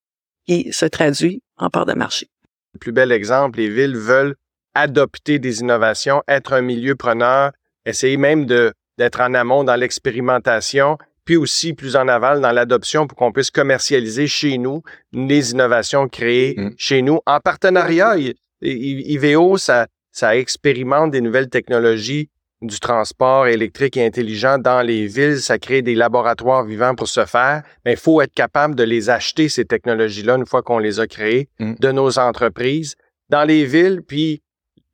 qui 0.46 0.72
se 0.74 0.86
traduit 0.86 1.41
en 1.58 1.69
part 1.69 1.86
de 1.86 1.93
marché. 1.93 2.27
Le 2.74 2.79
plus 2.79 2.91
bel 2.91 3.12
exemple, 3.12 3.60
les 3.60 3.69
villes 3.69 3.98
veulent 3.98 4.36
adopter 4.73 5.39
des 5.39 5.61
innovations, 5.61 6.23
être 6.27 6.53
un 6.53 6.61
milieu 6.61 6.95
preneur, 6.95 7.51
essayer 7.85 8.17
même 8.17 8.45
de, 8.45 8.73
d'être 8.97 9.21
en 9.21 9.33
amont 9.33 9.63
dans 9.63 9.75
l'expérimentation, 9.75 10.97
puis 11.25 11.38
aussi 11.38 11.73
plus 11.73 11.95
en 11.95 12.07
aval 12.07 12.41
dans 12.41 12.51
l'adoption 12.51 13.07
pour 13.07 13.17
qu'on 13.17 13.31
puisse 13.31 13.51
commercialiser 13.51 14.27
chez 14.27 14.57
nous 14.57 14.81
les 15.11 15.51
innovations 15.51 16.07
créées 16.07 16.55
mm. 16.57 16.69
chez 16.77 17.01
nous 17.01 17.19
en 17.25 17.39
partenariat. 17.39 18.15
IVO, 18.61 19.57
ça, 19.57 19.88
ça 20.11 20.35
expérimente 20.35 21.11
des 21.11 21.21
nouvelles 21.21 21.49
technologies 21.49 22.29
du 22.61 22.79
transport 22.79 23.47
électrique 23.47 23.95
et 23.95 24.05
intelligent 24.05 24.57
dans 24.57 24.81
les 24.81 25.07
villes, 25.07 25.39
ça 25.39 25.57
crée 25.59 25.81
des 25.81 25.95
laboratoires 25.95 26.65
vivants 26.65 26.93
pour 26.93 27.07
se 27.07 27.25
faire, 27.25 27.63
mais 27.85 27.93
il 27.93 27.97
faut 27.97 28.21
être 28.21 28.33
capable 28.33 28.75
de 28.75 28.83
les 28.83 29.09
acheter, 29.09 29.47
ces 29.47 29.63
technologies-là, 29.63 30.35
une 30.35 30.45
fois 30.45 30.61
qu'on 30.61 30.79
les 30.79 30.99
a 30.99 31.07
créées, 31.07 31.47
mm. 31.59 31.75
de 31.79 31.91
nos 31.91 32.19
entreprises 32.19 32.95
dans 33.29 33.43
les 33.43 33.65
villes. 33.65 34.01
Puis 34.05 34.41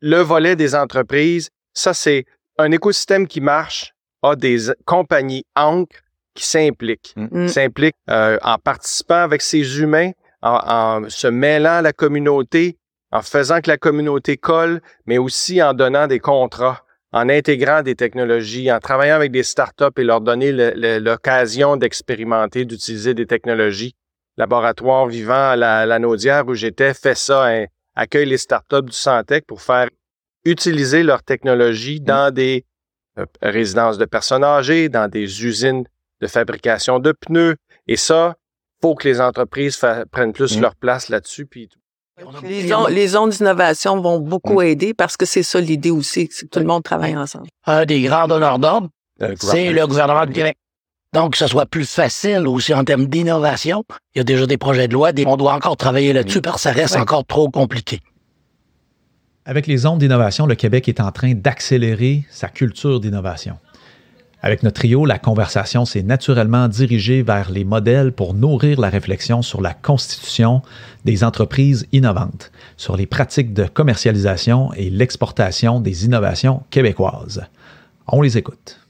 le 0.01 0.17
volet 0.17 0.55
des 0.55 0.75
entreprises, 0.75 1.49
ça, 1.73 1.93
c'est 1.93 2.25
un 2.57 2.71
écosystème 2.71 3.27
qui 3.27 3.41
marche, 3.41 3.93
a 4.21 4.35
des 4.35 4.71
compagnies 4.85 5.45
ancres 5.55 6.01
qui 6.33 6.45
s'impliquent, 6.45 7.13
mm. 7.15 7.43
mm. 7.43 7.47
s'impliquent 7.47 7.95
euh, 8.09 8.37
en 8.43 8.57
participant 8.57 9.15
avec 9.23 9.41
ces 9.41 9.79
humains, 9.79 10.11
en, 10.41 11.03
en 11.03 11.09
se 11.09 11.27
mêlant 11.27 11.77
à 11.77 11.81
la 11.81 11.93
communauté, 11.93 12.77
en 13.11 13.21
faisant 13.21 13.61
que 13.61 13.69
la 13.69 13.77
communauté 13.77 14.37
colle, 14.37 14.81
mais 15.05 15.17
aussi 15.17 15.61
en 15.61 15.73
donnant 15.73 16.07
des 16.07 16.19
contrats 16.19 16.85
en 17.15 17.29
intégrant 17.29 17.81
des 17.81 17.95
technologies, 17.95 18.69
en 18.69 18.79
travaillant 18.79 19.15
avec 19.15 19.31
des 19.31 19.43
startups 19.43 19.85
et 19.95 20.03
leur 20.03 20.19
donner 20.19 20.51
l'occasion 20.99 21.77
d'expérimenter, 21.77 22.65
d'utiliser 22.65 23.13
des 23.13 23.25
technologies. 23.25 23.95
Laboratoire 24.35 25.07
vivant 25.07 25.51
à 25.51 25.55
la, 25.55 25.85
la 25.85 25.97
Naudière 25.97 26.45
où 26.45 26.55
j'étais 26.55 26.93
fait 26.93 27.15
ça, 27.15 27.45
hein, 27.45 27.67
accueille 27.95 28.27
les 28.27 28.37
startups 28.37 28.83
du 28.83 28.95
Santec 28.95 29.45
pour 29.45 29.61
faire 29.61 29.89
utiliser 30.45 31.03
leur 31.03 31.23
technologie 31.23 31.99
mm. 32.01 32.05
dans 32.05 32.33
des 32.33 32.65
euh, 33.17 33.25
résidences 33.41 33.97
de 33.97 34.05
personnes 34.05 34.43
âgées, 34.43 34.89
dans 34.89 35.09
des 35.09 35.45
usines 35.45 35.85
de 36.21 36.27
fabrication 36.27 36.99
de 36.99 37.11
pneus. 37.11 37.55
Et 37.87 37.97
ça, 37.97 38.35
faut 38.81 38.95
que 38.95 39.07
les 39.07 39.21
entreprises 39.21 39.79
prennent 40.11 40.33
plus 40.33 40.57
mm. 40.57 40.61
leur 40.61 40.75
place 40.75 41.09
là-dessus. 41.09 41.45
Puis 41.45 41.69
les, 42.43 43.07
zones, 43.07 43.29
d'innovation 43.29 43.99
vont 43.99 44.19
beaucoup 44.19 44.61
aider 44.61 44.93
parce 44.93 45.17
que 45.17 45.25
c'est 45.25 45.43
ça 45.43 45.59
l'idée 45.59 45.91
aussi, 45.91 46.29
que 46.29 46.45
tout 46.45 46.59
le 46.59 46.65
monde 46.65 46.83
travaille 46.83 47.17
ensemble. 47.17 47.47
Un 47.65 47.85
des 47.85 48.01
grands 48.03 48.27
donneurs 48.27 48.59
d'ordre, 48.59 48.89
c'est 49.39 49.71
le 49.71 49.85
gouvernement 49.85 50.25
du 50.25 50.33
Québec. 50.33 50.57
Donc, 51.15 51.31
que 51.31 51.37
ce 51.37 51.47
soit 51.47 51.65
plus 51.65 51.89
facile 51.89 52.45
aussi 52.45 52.73
en 52.73 52.83
termes 52.83 53.05
d'innovation, 53.05 53.85
il 54.13 54.17
y 54.17 54.21
a 54.21 54.25
déjà 54.25 54.45
des 54.45 54.57
projets 54.57 54.89
de 54.89 54.93
loi, 54.93 55.11
on 55.25 55.37
doit 55.37 55.53
encore 55.53 55.77
travailler 55.77 56.11
là-dessus 56.11 56.41
parce 56.41 56.57
que 56.57 56.61
ça 56.63 56.73
reste 56.73 56.97
encore 56.97 57.25
trop 57.25 57.49
compliqué. 57.49 58.01
Avec 59.45 59.65
les 59.65 59.77
zones 59.77 59.97
d'innovation, 59.97 60.45
le 60.45 60.55
Québec 60.55 60.89
est 60.89 60.99
en 60.99 61.13
train 61.13 61.33
d'accélérer 61.33 62.25
sa 62.29 62.49
culture 62.49 62.99
d'innovation. 62.99 63.57
Avec 64.41 64.61
notre 64.61 64.81
trio, 64.81 65.05
la 65.05 65.17
conversation 65.17 65.85
s'est 65.85 66.03
naturellement 66.03 66.67
dirigée 66.67 67.21
vers 67.21 67.49
les 67.49 67.63
modèles 67.63 68.11
pour 68.11 68.33
nourrir 68.33 68.81
la 68.81 68.89
réflexion 68.89 69.41
sur 69.41 69.61
la 69.61 69.73
constitution 69.73 70.63
des 71.05 71.23
entreprises 71.23 71.87
innovantes, 71.93 72.51
sur 72.75 72.97
les 72.97 73.05
pratiques 73.05 73.53
de 73.53 73.63
commercialisation 73.63 74.73
et 74.73 74.89
l'exportation 74.89 75.79
des 75.79 76.03
innovations 76.03 76.63
québécoises. 76.71 77.45
On 78.05 78.21
les 78.21 78.37
écoute. 78.37 78.84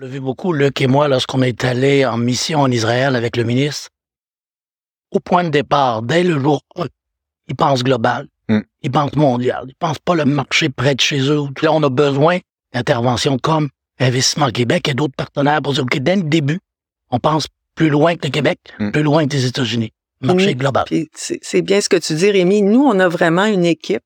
Je 0.00 0.06
vu 0.06 0.20
beaucoup, 0.20 0.52
Luc 0.52 0.80
et 0.80 0.88
moi, 0.88 1.06
lorsqu'on 1.06 1.42
est 1.42 1.64
allé 1.64 2.04
en 2.04 2.16
mission 2.16 2.60
en 2.60 2.70
Israël 2.70 3.14
avec 3.14 3.36
le 3.36 3.44
ministre. 3.44 3.90
Au 5.12 5.20
point 5.20 5.44
de 5.44 5.50
départ, 5.50 6.02
dès 6.02 6.24
le 6.24 6.40
jour 6.40 6.62
1, 6.76 6.86
ils 7.48 7.54
pensent 7.54 7.84
global, 7.84 8.26
hmm. 8.48 8.60
ils 8.82 8.90
pensent 8.90 9.14
mondial, 9.14 9.66
ils 9.68 9.76
pensent 9.76 10.00
pas 10.00 10.16
le 10.16 10.24
marché 10.24 10.68
près 10.68 10.96
de 10.96 11.00
chez 11.00 11.20
eux. 11.20 11.42
Là, 11.62 11.72
on 11.72 11.82
a 11.84 11.90
besoin 11.90 12.38
d'interventions 12.72 13.38
comme 13.38 13.68
Investissement 14.00 14.50
Québec 14.50 14.88
et 14.88 14.94
d'autres 14.94 15.14
partenaires 15.16 15.62
pour 15.62 15.74
dire, 15.74 15.84
OK, 15.84 15.96
dès 15.98 16.16
le 16.16 16.24
début, 16.24 16.58
on 17.10 17.20
pense 17.20 17.46
plus 17.76 17.88
loin 17.88 18.16
que 18.16 18.26
le 18.26 18.32
Québec, 18.32 18.58
mm. 18.80 18.90
plus 18.90 19.02
loin 19.04 19.28
que 19.28 19.32
les 19.32 19.46
États-Unis. 19.46 19.92
Marché 20.20 20.54
global. 20.54 20.86
C'est 21.14 21.62
bien 21.62 21.80
ce 21.80 21.88
que 21.88 21.96
tu 21.96 22.14
dis, 22.14 22.30
Rémi. 22.30 22.62
Nous, 22.62 22.82
on 22.82 22.98
a 22.98 23.08
vraiment 23.08 23.44
une 23.44 23.64
équipe 23.64 24.02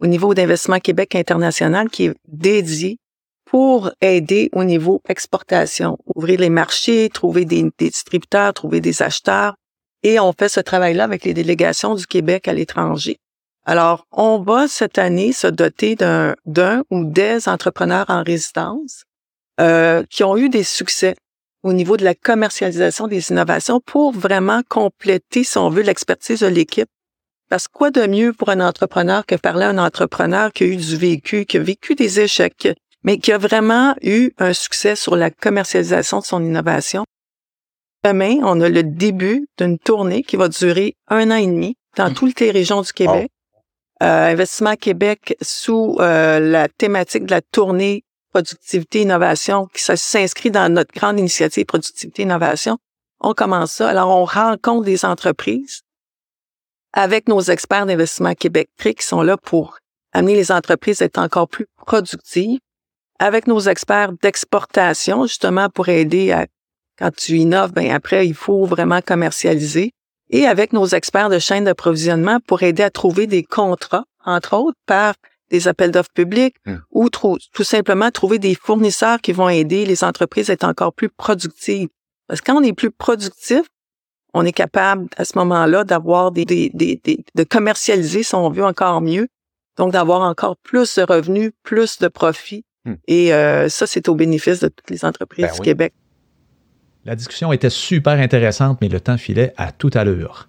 au 0.00 0.06
niveau 0.06 0.34
d'Investissement 0.34 0.80
Québec 0.80 1.14
international 1.14 1.90
qui 1.90 2.06
est 2.06 2.14
dédiée 2.26 2.98
pour 3.50 3.90
aider 4.02 4.50
au 4.52 4.62
niveau 4.62 5.00
exportation, 5.08 5.96
ouvrir 6.14 6.40
les 6.40 6.50
marchés, 6.50 7.08
trouver 7.08 7.46
des, 7.46 7.70
distributeurs, 7.78 8.52
trouver 8.52 8.80
des 8.80 9.02
acheteurs. 9.02 9.54
Et 10.02 10.20
on 10.20 10.32
fait 10.32 10.50
ce 10.50 10.60
travail-là 10.60 11.04
avec 11.04 11.24
les 11.24 11.32
délégations 11.32 11.94
du 11.94 12.06
Québec 12.06 12.46
à 12.46 12.52
l'étranger. 12.52 13.18
Alors, 13.64 14.06
on 14.12 14.38
va 14.38 14.68
cette 14.68 14.98
année 14.98 15.32
se 15.32 15.46
doter 15.46 15.96
d'un 15.96 16.82
ou 16.90 17.04
des 17.04 17.48
entrepreneurs 17.48 18.06
en 18.08 18.22
résidence 18.22 19.04
euh, 19.60 20.04
qui 20.10 20.24
ont 20.24 20.36
eu 20.36 20.50
des 20.50 20.62
succès 20.62 21.16
au 21.62 21.72
niveau 21.72 21.96
de 21.96 22.04
la 22.04 22.14
commercialisation 22.14 23.08
des 23.08 23.30
innovations 23.30 23.80
pour 23.80 24.12
vraiment 24.12 24.60
compléter, 24.68 25.42
si 25.42 25.58
on 25.58 25.70
veut, 25.70 25.82
l'expertise 25.82 26.40
de 26.40 26.46
l'équipe. 26.46 26.88
Parce 27.48 27.66
quoi 27.66 27.90
de 27.90 28.06
mieux 28.06 28.34
pour 28.34 28.50
un 28.50 28.60
entrepreneur 28.60 29.24
que 29.24 29.34
parler 29.34 29.64
à 29.64 29.70
un 29.70 29.78
entrepreneur 29.78 30.52
qui 30.52 30.64
a 30.64 30.66
eu 30.66 30.76
du 30.76 30.96
vécu, 30.96 31.46
qui 31.46 31.56
a 31.56 31.60
vécu 31.60 31.94
des 31.94 32.20
échecs, 32.20 32.68
mais 33.04 33.18
qui 33.18 33.32
a 33.32 33.38
vraiment 33.38 33.94
eu 34.02 34.32
un 34.38 34.52
succès 34.52 34.96
sur 34.96 35.16
la 35.16 35.30
commercialisation 35.30 36.20
de 36.20 36.24
son 36.24 36.44
innovation. 36.44 37.04
Demain, 38.04 38.38
on 38.42 38.60
a 38.60 38.68
le 38.68 38.82
début 38.82 39.48
d'une 39.58 39.78
tournée 39.78 40.22
qui 40.22 40.36
va 40.36 40.48
durer 40.48 40.96
un 41.08 41.30
an 41.30 41.36
et 41.36 41.46
demi 41.46 41.76
dans 41.96 42.10
mmh. 42.10 42.14
toutes 42.14 42.40
les 42.40 42.50
régions 42.50 42.82
du 42.82 42.92
Québec. 42.92 43.30
Euh, 44.02 44.32
Investissement 44.32 44.76
Québec 44.76 45.36
sous 45.42 45.96
euh, 45.98 46.38
la 46.38 46.68
thématique 46.68 47.26
de 47.26 47.32
la 47.32 47.40
tournée 47.40 48.04
productivité 48.30 49.02
innovation 49.02 49.66
qui 49.66 49.82
s'inscrit 49.82 50.50
dans 50.50 50.72
notre 50.72 50.92
grande 50.94 51.18
initiative 51.18 51.64
productivité 51.64 52.22
innovation. 52.22 52.78
On 53.20 53.34
commence 53.34 53.72
ça. 53.72 53.88
Alors, 53.88 54.10
on 54.10 54.24
rencontre 54.24 54.84
des 54.84 55.04
entreprises 55.04 55.82
avec 56.92 57.28
nos 57.28 57.40
experts 57.40 57.86
d'investissement 57.86 58.34
Québec 58.34 58.68
qui 58.78 58.94
sont 59.00 59.22
là 59.22 59.36
pour 59.36 59.78
amener 60.12 60.34
les 60.34 60.52
entreprises 60.52 61.02
à 61.02 61.06
être 61.06 61.18
encore 61.18 61.48
plus 61.48 61.66
productives, 61.84 62.60
avec 63.18 63.46
nos 63.46 63.60
experts 63.60 64.12
d'exportation, 64.22 65.24
justement 65.24 65.68
pour 65.68 65.88
aider 65.88 66.32
à, 66.32 66.46
quand 66.98 67.14
tu 67.14 67.38
innoves, 67.38 67.72
ben 67.72 67.90
après, 67.90 68.26
il 68.26 68.34
faut 68.34 68.64
vraiment 68.64 69.00
commercialiser, 69.00 69.92
et 70.30 70.46
avec 70.46 70.72
nos 70.72 70.86
experts 70.86 71.30
de 71.30 71.38
chaîne 71.38 71.64
d'approvisionnement 71.64 72.38
pour 72.46 72.62
aider 72.62 72.82
à 72.82 72.90
trouver 72.90 73.26
des 73.26 73.42
contrats, 73.42 74.04
entre 74.24 74.56
autres, 74.56 74.78
par 74.86 75.14
des 75.50 75.66
appels 75.66 75.90
d'offres 75.90 76.12
publics 76.12 76.56
hmm. 76.66 76.76
ou 76.90 77.08
tout 77.08 77.64
simplement 77.64 78.10
trouver 78.10 78.38
des 78.38 78.54
fournisseurs 78.54 79.20
qui 79.20 79.32
vont 79.32 79.48
aider 79.48 79.86
les 79.86 80.04
entreprises 80.04 80.50
à 80.50 80.52
être 80.52 80.64
encore 80.64 80.92
plus 80.92 81.08
productives. 81.08 81.88
Parce 82.26 82.42
que 82.42 82.52
quand 82.52 82.58
on 82.58 82.62
est 82.62 82.74
plus 82.74 82.90
productif, 82.90 83.62
on 84.34 84.44
est 84.44 84.52
capable 84.52 85.08
à 85.16 85.24
ce 85.24 85.38
moment-là 85.38 85.84
d'avoir 85.84 86.30
des, 86.30 86.44
des, 86.44 86.70
des, 86.74 87.00
de 87.34 87.44
commercialiser, 87.44 88.22
si 88.22 88.34
on 88.34 88.50
veut, 88.50 88.64
encore 88.64 89.00
mieux. 89.00 89.28
Donc, 89.78 89.92
d'avoir 89.92 90.20
encore 90.22 90.56
plus 90.58 90.96
de 90.96 91.02
revenus, 91.02 91.52
plus 91.62 91.98
de 91.98 92.08
profits. 92.08 92.64
Hmm. 92.84 92.94
Et 93.06 93.32
euh, 93.32 93.68
ça, 93.68 93.86
c'est 93.86 94.08
au 94.08 94.14
bénéfice 94.14 94.60
de 94.60 94.68
toutes 94.68 94.90
les 94.90 95.04
entreprises 95.04 95.46
ben 95.46 95.54
du 95.54 95.60
Québec. 95.60 95.92
La 97.04 97.16
discussion 97.16 97.52
était 97.52 97.70
super 97.70 98.18
intéressante, 98.18 98.78
mais 98.80 98.88
le 98.88 99.00
temps 99.00 99.16
filait 99.16 99.54
à 99.56 99.72
toute 99.72 99.96
allure. 99.96 100.48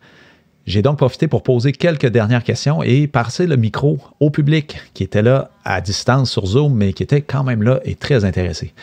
J'ai 0.66 0.82
donc 0.82 0.98
profité 0.98 1.28
pour 1.28 1.42
poser 1.42 1.72
quelques 1.72 2.08
dernières 2.08 2.44
questions 2.44 2.84
et 2.84 3.08
passer 3.08 3.48
le 3.48 3.56
micro 3.56 3.98
au 4.20 4.30
public 4.30 4.78
qui 4.94 5.04
était 5.04 5.22
là 5.22 5.52
à 5.64 5.82
distance 5.82 6.30
sur 6.30 6.46
Zoom, 6.46 6.76
mais 6.76 6.94
qui 6.94 7.02
était 7.02 7.22
quand 7.22 7.44
même 7.44 7.64
là 7.64 7.80
et 7.86 7.96
très 7.96 8.24
intéressé. 8.26 8.74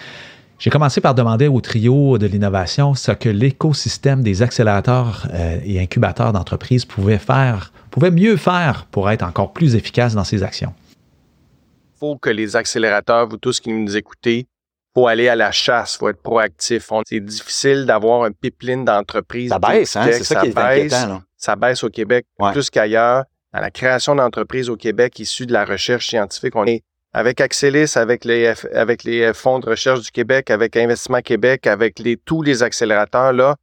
J'ai 0.58 0.70
commencé 0.70 1.00
par 1.00 1.14
demander 1.14 1.48
au 1.48 1.60
trio 1.60 2.16
de 2.16 2.26
l'innovation 2.26 2.94
ce 2.94 3.12
que 3.12 3.28
l'écosystème 3.28 4.22
des 4.22 4.42
accélérateurs 4.42 5.28
euh, 5.34 5.58
et 5.64 5.78
incubateurs 5.78 6.32
d'entreprises 6.32 6.86
pouvait 6.86 7.18
faire, 7.18 7.72
pouvait 7.90 8.10
mieux 8.10 8.36
faire 8.36 8.86
pour 8.90 9.10
être 9.10 9.22
encore 9.22 9.52
plus 9.52 9.74
efficace 9.76 10.14
dans 10.14 10.24
ses 10.24 10.42
actions. 10.42 10.72
Il 11.96 11.98
faut 11.98 12.16
que 12.16 12.30
les 12.30 12.56
accélérateurs, 12.56 13.28
vous 13.28 13.38
tous 13.38 13.60
qui 13.60 13.70
nous 13.70 13.96
écoutez, 13.96 14.46
faut 14.94 15.06
aller 15.06 15.28
à 15.28 15.36
la 15.36 15.50
chasse, 15.50 15.96
faut 15.96 16.08
être 16.08 16.22
proactif. 16.22 16.90
C'est 17.06 17.20
difficile 17.20 17.86
d'avoir 17.86 18.24
un 18.24 18.32
pipeline 18.32 18.84
d'entreprise. 18.84 19.50
Ça 19.50 19.58
baisse, 19.58 19.96
hein? 19.96 20.08
C'est 20.12 20.24
ça, 20.24 20.40
qui 20.40 20.48
est 20.48 20.58
inquiétant. 20.58 21.06
Là 21.08 21.22
ça 21.36 21.56
baisse 21.56 21.84
au 21.84 21.90
Québec 21.90 22.26
plus 22.52 22.70
qu'ailleurs. 22.70 23.24
Dans 23.52 23.60
la 23.60 23.70
création 23.70 24.14
d'entreprises 24.14 24.68
au 24.68 24.76
Québec 24.76 25.18
issues 25.18 25.46
de 25.46 25.52
la 25.52 25.64
recherche 25.64 26.08
scientifique, 26.08 26.56
on 26.56 26.66
est 26.66 26.82
avec 27.12 27.40
Axelis, 27.40 27.92
avec 27.94 28.24
les, 28.26 28.52
avec 28.74 29.04
les 29.04 29.32
fonds 29.32 29.58
de 29.60 29.70
recherche 29.70 30.00
du 30.00 30.10
Québec, 30.10 30.50
avec 30.50 30.76
Investissement 30.76 31.22
Québec, 31.22 31.66
avec 31.66 31.98
les, 31.98 32.18
tous 32.18 32.42
les 32.42 32.62
accélérateurs, 32.62 33.32
là, 33.32 33.56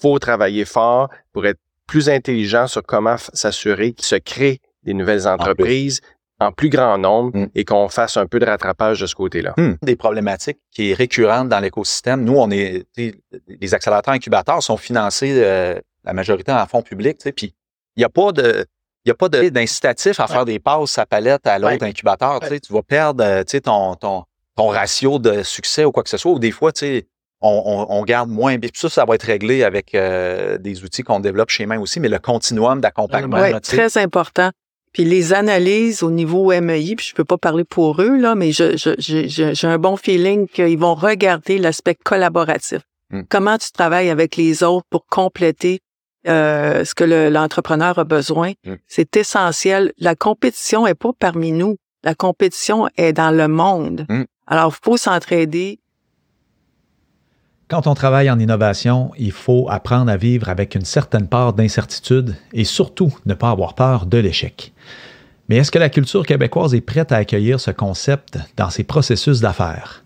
faut 0.00 0.20
travailler 0.20 0.64
fort 0.64 1.08
pour 1.32 1.46
être 1.46 1.58
plus 1.88 2.08
intelligent 2.08 2.68
sur 2.68 2.82
comment 2.84 3.16
s'assurer 3.32 3.92
qu'il 3.92 4.06
se 4.06 4.14
crée 4.14 4.60
des 4.84 4.94
nouvelles 4.94 5.26
entreprises, 5.26 6.00
en 6.40 6.52
plus 6.52 6.70
grand 6.70 6.98
nombre 6.98 7.38
mm. 7.38 7.48
et 7.54 7.64
qu'on 7.64 7.88
fasse 7.88 8.16
un 8.16 8.26
peu 8.26 8.38
de 8.38 8.46
rattrapage 8.46 9.00
de 9.00 9.06
ce 9.06 9.14
côté-là. 9.14 9.54
Mm. 9.56 9.74
Des 9.82 9.96
problématiques 9.96 10.58
qui 10.72 10.90
est 10.90 10.94
récurrente 10.94 11.48
dans 11.48 11.60
l'écosystème. 11.60 12.24
Nous, 12.24 12.36
on 12.36 12.50
est 12.50 12.86
les 12.96 13.74
accélérateurs 13.74 14.14
incubateurs 14.14 14.62
sont 14.62 14.76
financés 14.76 15.34
euh, 15.36 15.78
la 16.04 16.12
majorité 16.12 16.50
en 16.50 16.66
fonds 16.66 16.82
publics, 16.82 17.18
puis 17.36 17.54
il 17.96 18.00
n'y 18.00 18.04
a 18.04 18.08
pas 18.08 18.32
de 18.32 18.64
il 19.04 19.08
n'y 19.08 19.12
a 19.12 19.14
pas 19.14 19.28
d'incitatif 19.30 20.20
à 20.20 20.26
faire 20.26 20.44
des 20.44 20.58
passes 20.58 20.98
à 20.98 21.06
palette 21.06 21.46
à 21.46 21.58
l'autre 21.58 21.84
incubateur. 21.84 22.40
Tu 22.40 22.72
vas 22.72 22.82
perdre 22.82 23.24
euh, 23.24 23.42
ton, 23.64 23.94
ton, 23.94 24.24
ton 24.56 24.68
ratio 24.68 25.18
de 25.18 25.42
succès 25.42 25.86
ou 25.86 25.92
quoi 25.92 26.02
que 26.02 26.10
ce 26.10 26.18
soit. 26.18 26.32
Ou 26.32 26.38
des 26.38 26.50
fois, 26.50 26.70
on, 27.40 27.86
on, 27.88 28.04
garde 28.04 28.28
moins. 28.28 28.58
Puis 28.58 28.70
ça, 28.74 28.90
ça 28.90 29.06
va 29.06 29.14
être 29.14 29.22
réglé 29.22 29.64
avec 29.64 29.94
euh, 29.94 30.58
des 30.58 30.84
outils 30.84 31.02
qu'on 31.02 31.20
développe 31.20 31.48
chez 31.48 31.64
Main 31.64 31.80
aussi, 31.80 31.98
mais 31.98 32.10
le 32.10 32.18
continuum 32.18 32.82
d'accompagnement. 32.82 33.40
Oui, 33.40 33.58
très 33.62 33.96
important. 33.96 34.50
Puis 34.92 35.04
les 35.04 35.32
analyses 35.32 36.02
au 36.02 36.10
niveau 36.10 36.52
MEI, 36.60 36.96
puis 36.96 37.06
je 37.08 37.14
peux 37.14 37.24
pas 37.24 37.38
parler 37.38 37.64
pour 37.64 38.00
eux, 38.02 38.16
là, 38.16 38.34
mais 38.34 38.52
j'ai 38.52 38.76
je, 38.76 39.66
un 39.66 39.78
bon 39.78 39.96
feeling 39.96 40.48
qu'ils 40.48 40.78
vont 40.78 40.94
regarder 40.94 41.58
l'aspect 41.58 41.94
collaboratif. 41.94 42.80
Hmm. 43.10 43.22
Comment 43.28 43.58
tu 43.58 43.70
travailles 43.72 44.10
avec 44.10 44.36
les 44.36 44.62
autres 44.62 44.86
pour 44.90 45.06
compléter 45.06 45.80
euh, 46.28 46.84
ce 46.84 46.94
que 46.94 47.04
l'entrepreneur 47.04 47.98
a 47.98 48.04
besoin? 48.04 48.52
Hmm. 48.64 48.76
C'est 48.86 49.16
essentiel. 49.16 49.92
La 49.98 50.14
compétition 50.14 50.86
est 50.86 50.94
pas 50.94 51.10
parmi 51.18 51.52
nous. 51.52 51.76
La 52.02 52.14
compétition 52.14 52.88
est 52.96 53.12
dans 53.12 53.30
le 53.30 53.48
monde. 53.48 54.06
Hmm. 54.08 54.24
Alors, 54.46 54.74
il 54.74 54.84
faut 54.84 54.96
s'entraider. 54.96 55.79
Quand 57.70 57.86
on 57.86 57.94
travaille 57.94 58.28
en 58.28 58.40
innovation, 58.40 59.12
il 59.16 59.30
faut 59.30 59.68
apprendre 59.70 60.10
à 60.10 60.16
vivre 60.16 60.48
avec 60.48 60.74
une 60.74 60.84
certaine 60.84 61.28
part 61.28 61.52
d'incertitude 61.52 62.34
et 62.52 62.64
surtout 62.64 63.14
ne 63.26 63.34
pas 63.34 63.50
avoir 63.50 63.74
peur 63.74 64.06
de 64.06 64.18
l'échec. 64.18 64.72
Mais 65.48 65.58
est-ce 65.58 65.70
que 65.70 65.78
la 65.78 65.88
culture 65.88 66.26
québécoise 66.26 66.74
est 66.74 66.80
prête 66.80 67.12
à 67.12 67.16
accueillir 67.16 67.60
ce 67.60 67.70
concept 67.70 68.38
dans 68.56 68.70
ses 68.70 68.82
processus 68.82 69.38
d'affaires? 69.38 70.04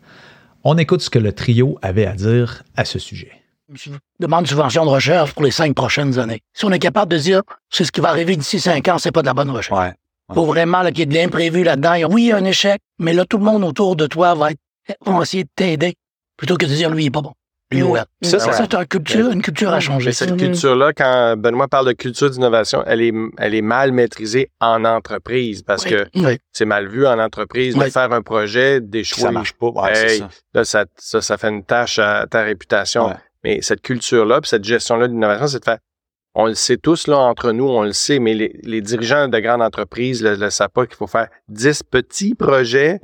On 0.62 0.76
écoute 0.76 1.00
ce 1.00 1.08
que 1.08 1.18
le 1.18 1.32
trio 1.32 1.78
avait 1.80 2.04
à 2.04 2.12
dire 2.12 2.64
à 2.76 2.84
ce 2.84 2.98
sujet. 2.98 3.32
Je 3.72 3.92
demande 4.20 4.46
subvention 4.46 4.84
de 4.84 4.90
recherche 4.90 5.32
pour 5.32 5.42
les 5.42 5.50
cinq 5.50 5.74
prochaines 5.74 6.18
années. 6.18 6.42
Si 6.52 6.66
on 6.66 6.70
est 6.70 6.78
capable 6.78 7.12
de 7.12 7.18
dire 7.18 7.40
c'est 7.70 7.84
ce 7.84 7.92
qui 7.92 8.02
va 8.02 8.10
arriver 8.10 8.36
d'ici 8.36 8.60
cinq 8.60 8.88
ans, 8.88 8.98
c'est 8.98 9.10
pas 9.10 9.22
de 9.22 9.26
la 9.26 9.32
bonne 9.32 9.50
recherche. 9.50 9.94
Il 10.28 10.34
faut 10.34 10.44
vraiment 10.44 10.84
qu'il 10.88 10.98
y 10.98 11.02
ait 11.02 11.06
de 11.06 11.14
l'imprévu 11.14 11.64
là-dedans. 11.64 11.94
Oui, 12.10 12.24
il 12.24 12.28
y 12.28 12.32
a 12.32 12.36
un 12.36 12.44
échec, 12.44 12.78
mais 12.98 13.14
là, 13.14 13.24
tout 13.24 13.38
le 13.38 13.44
monde 13.44 13.64
autour 13.64 13.96
de 13.96 14.06
toi 14.06 14.34
va, 14.34 14.50
être, 14.50 14.60
va 15.06 15.22
essayer 15.22 15.44
de 15.44 15.50
t'aider 15.56 15.94
plutôt 16.36 16.58
que 16.58 16.66
de 16.66 16.74
dire 16.74 16.90
lui, 16.90 17.04
il 17.04 17.06
est 17.06 17.10
pas 17.10 17.22
bon. 17.22 17.32
Ouais. 17.72 18.00
Ça, 18.22 18.38
c'est 18.38 18.74
une 18.74 18.86
culture, 18.86 19.30
une 19.30 19.42
culture 19.42 19.72
à 19.72 19.80
changer. 19.80 20.12
cette 20.12 20.36
culture-là, 20.36 20.92
quand 20.92 21.36
Benoît 21.36 21.68
parle 21.68 21.88
de 21.88 21.92
culture 21.92 22.30
d'innovation, 22.30 22.82
elle 22.86 23.00
est, 23.00 23.12
elle 23.38 23.54
est 23.54 23.62
mal 23.62 23.92
maîtrisée 23.92 24.50
en 24.60 24.84
entreprise 24.84 25.62
parce 25.62 25.84
que 25.84 26.06
c'est 26.52 26.64
mal 26.64 26.88
vu 26.88 27.06
en 27.06 27.18
entreprise 27.18 27.74
de 27.74 27.84
faire 27.84 28.12
un 28.12 28.22
projet, 28.22 28.80
d'échouer. 28.80 29.22
Ça 29.22 29.30
marche 29.30 29.54
pas. 29.54 29.72
ça. 29.94 30.28
Là, 30.54 30.64
ça, 30.64 30.84
ça, 30.96 31.38
fait 31.38 31.48
une 31.48 31.64
tâche 31.64 31.98
à 31.98 32.26
ta 32.26 32.42
réputation. 32.42 33.10
Mais 33.42 33.60
cette 33.60 33.82
culture-là, 33.82 34.40
puis 34.40 34.48
cette 34.48 34.64
gestion-là 34.64 35.08
d'innovation, 35.08 35.48
c'est 35.48 35.58
de 35.58 35.64
faire 35.64 35.78
on 36.34 36.46
le 36.46 36.54
sait 36.54 36.76
tous, 36.76 37.06
là, 37.06 37.16
entre 37.18 37.52
nous, 37.52 37.68
on 37.68 37.84
le 37.84 37.92
sait, 37.92 38.18
mais 38.18 38.34
les, 38.34 38.80
dirigeants 38.80 39.28
de 39.28 39.38
grandes 39.38 39.62
entreprises 39.62 40.22
ne 40.22 40.34
le, 40.34 40.50
savent 40.50 40.70
pas 40.70 40.84
qu'il 40.86 40.96
faut 40.96 41.06
faire 41.06 41.28
10 41.48 41.84
petits 41.84 42.34
projets. 42.34 43.00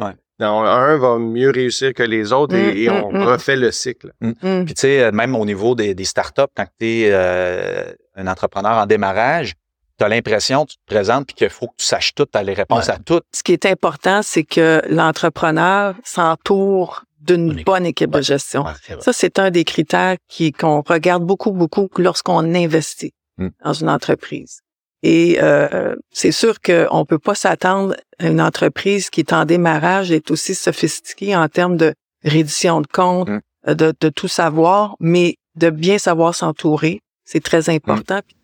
Un 0.47 0.97
va 0.97 1.19
mieux 1.19 1.51
réussir 1.51 1.95
que 1.95 2.03
les 2.03 2.33
autres 2.33 2.55
et, 2.55 2.89
mm, 2.89 2.93
on 3.05 3.13
mm, 3.13 3.19
mm. 3.19 3.23
refait 3.23 3.57
le 3.57 3.71
cycle. 3.71 4.13
Puis 4.21 4.35
tu 4.67 4.75
sais, 4.77 5.13
même 5.13 5.37
au 5.37 5.45
niveau 5.45 5.75
des, 5.75 6.05
startups, 6.05 6.53
quand 6.57 6.67
tu 6.79 6.87
es 6.87 7.11
euh, 7.13 7.93
un 8.17 8.27
entrepreneur 8.27 8.73
en 8.73 8.87
démarrage, 8.87 9.55
tu 9.99 10.05
as 10.05 10.09
l'impression, 10.09 10.65
tu 10.65 10.77
te 10.77 10.87
présentes, 10.87 11.27
puis 11.27 11.35
qu'il 11.35 11.51
faut 11.51 11.67
que 11.67 11.77
tu 11.77 11.85
saches 11.85 12.15
tout, 12.15 12.27
tu 12.27 12.39
as 12.39 12.43
les 12.43 12.55
réponses 12.55 12.89
à 12.89 12.99
tout. 12.99 13.21
Ce 13.35 13.43
qui 13.43 13.53
est 13.53 13.67
important, 13.67 14.23
c'est 14.23 14.45
que 14.45 14.83
l'entrepreneur 14.89 15.95
s'entoure 16.05 17.05
d'une 17.21 17.63
bonne 17.65 17.85
équipe 17.85 18.11
de 18.11 18.23
gestion. 18.23 18.65
Ça, 19.01 19.13
c'est 19.13 19.39
un 19.39 19.51
des 19.51 19.65
critères 19.65 20.17
qui 20.27 20.53
qu'on 20.53 20.81
regarde 20.81 21.23
beaucoup, 21.23 21.53
beaucoup 21.53 21.89
lorsqu'on 21.99 22.55
investit. 22.55 23.13
Mm. 23.41 23.49
dans 23.65 23.73
une 23.73 23.89
entreprise. 23.89 24.61
Et 25.03 25.39
euh, 25.43 25.97
c'est 26.11 26.33
sûr 26.33 26.61
qu'on 26.61 27.05
peut 27.07 27.19
pas 27.19 27.35
s'attendre 27.35 27.95
à 28.19 28.27
une 28.27 28.41
entreprise 28.41 29.09
qui 29.09 29.21
est 29.21 29.33
en 29.33 29.45
démarrage 29.45 30.11
est 30.11 30.31
aussi 30.31 30.55
sophistiquée 30.55 31.35
en 31.35 31.49
termes 31.49 31.77
de 31.77 31.95
reddition 32.25 32.83
de 32.83 32.87
comptes, 32.87 33.31
euh, 33.67 33.75
de, 33.75 34.09
tout 34.09 34.29
savoir, 34.29 34.97
mais 35.01 35.37
de 35.57 35.71
bien 35.71 35.99
savoir 35.99 36.35
s'entourer, 36.35 37.01
c'est 37.25 37.43
très 37.43 37.71
important. 37.71 38.19
Mm. 38.19 38.35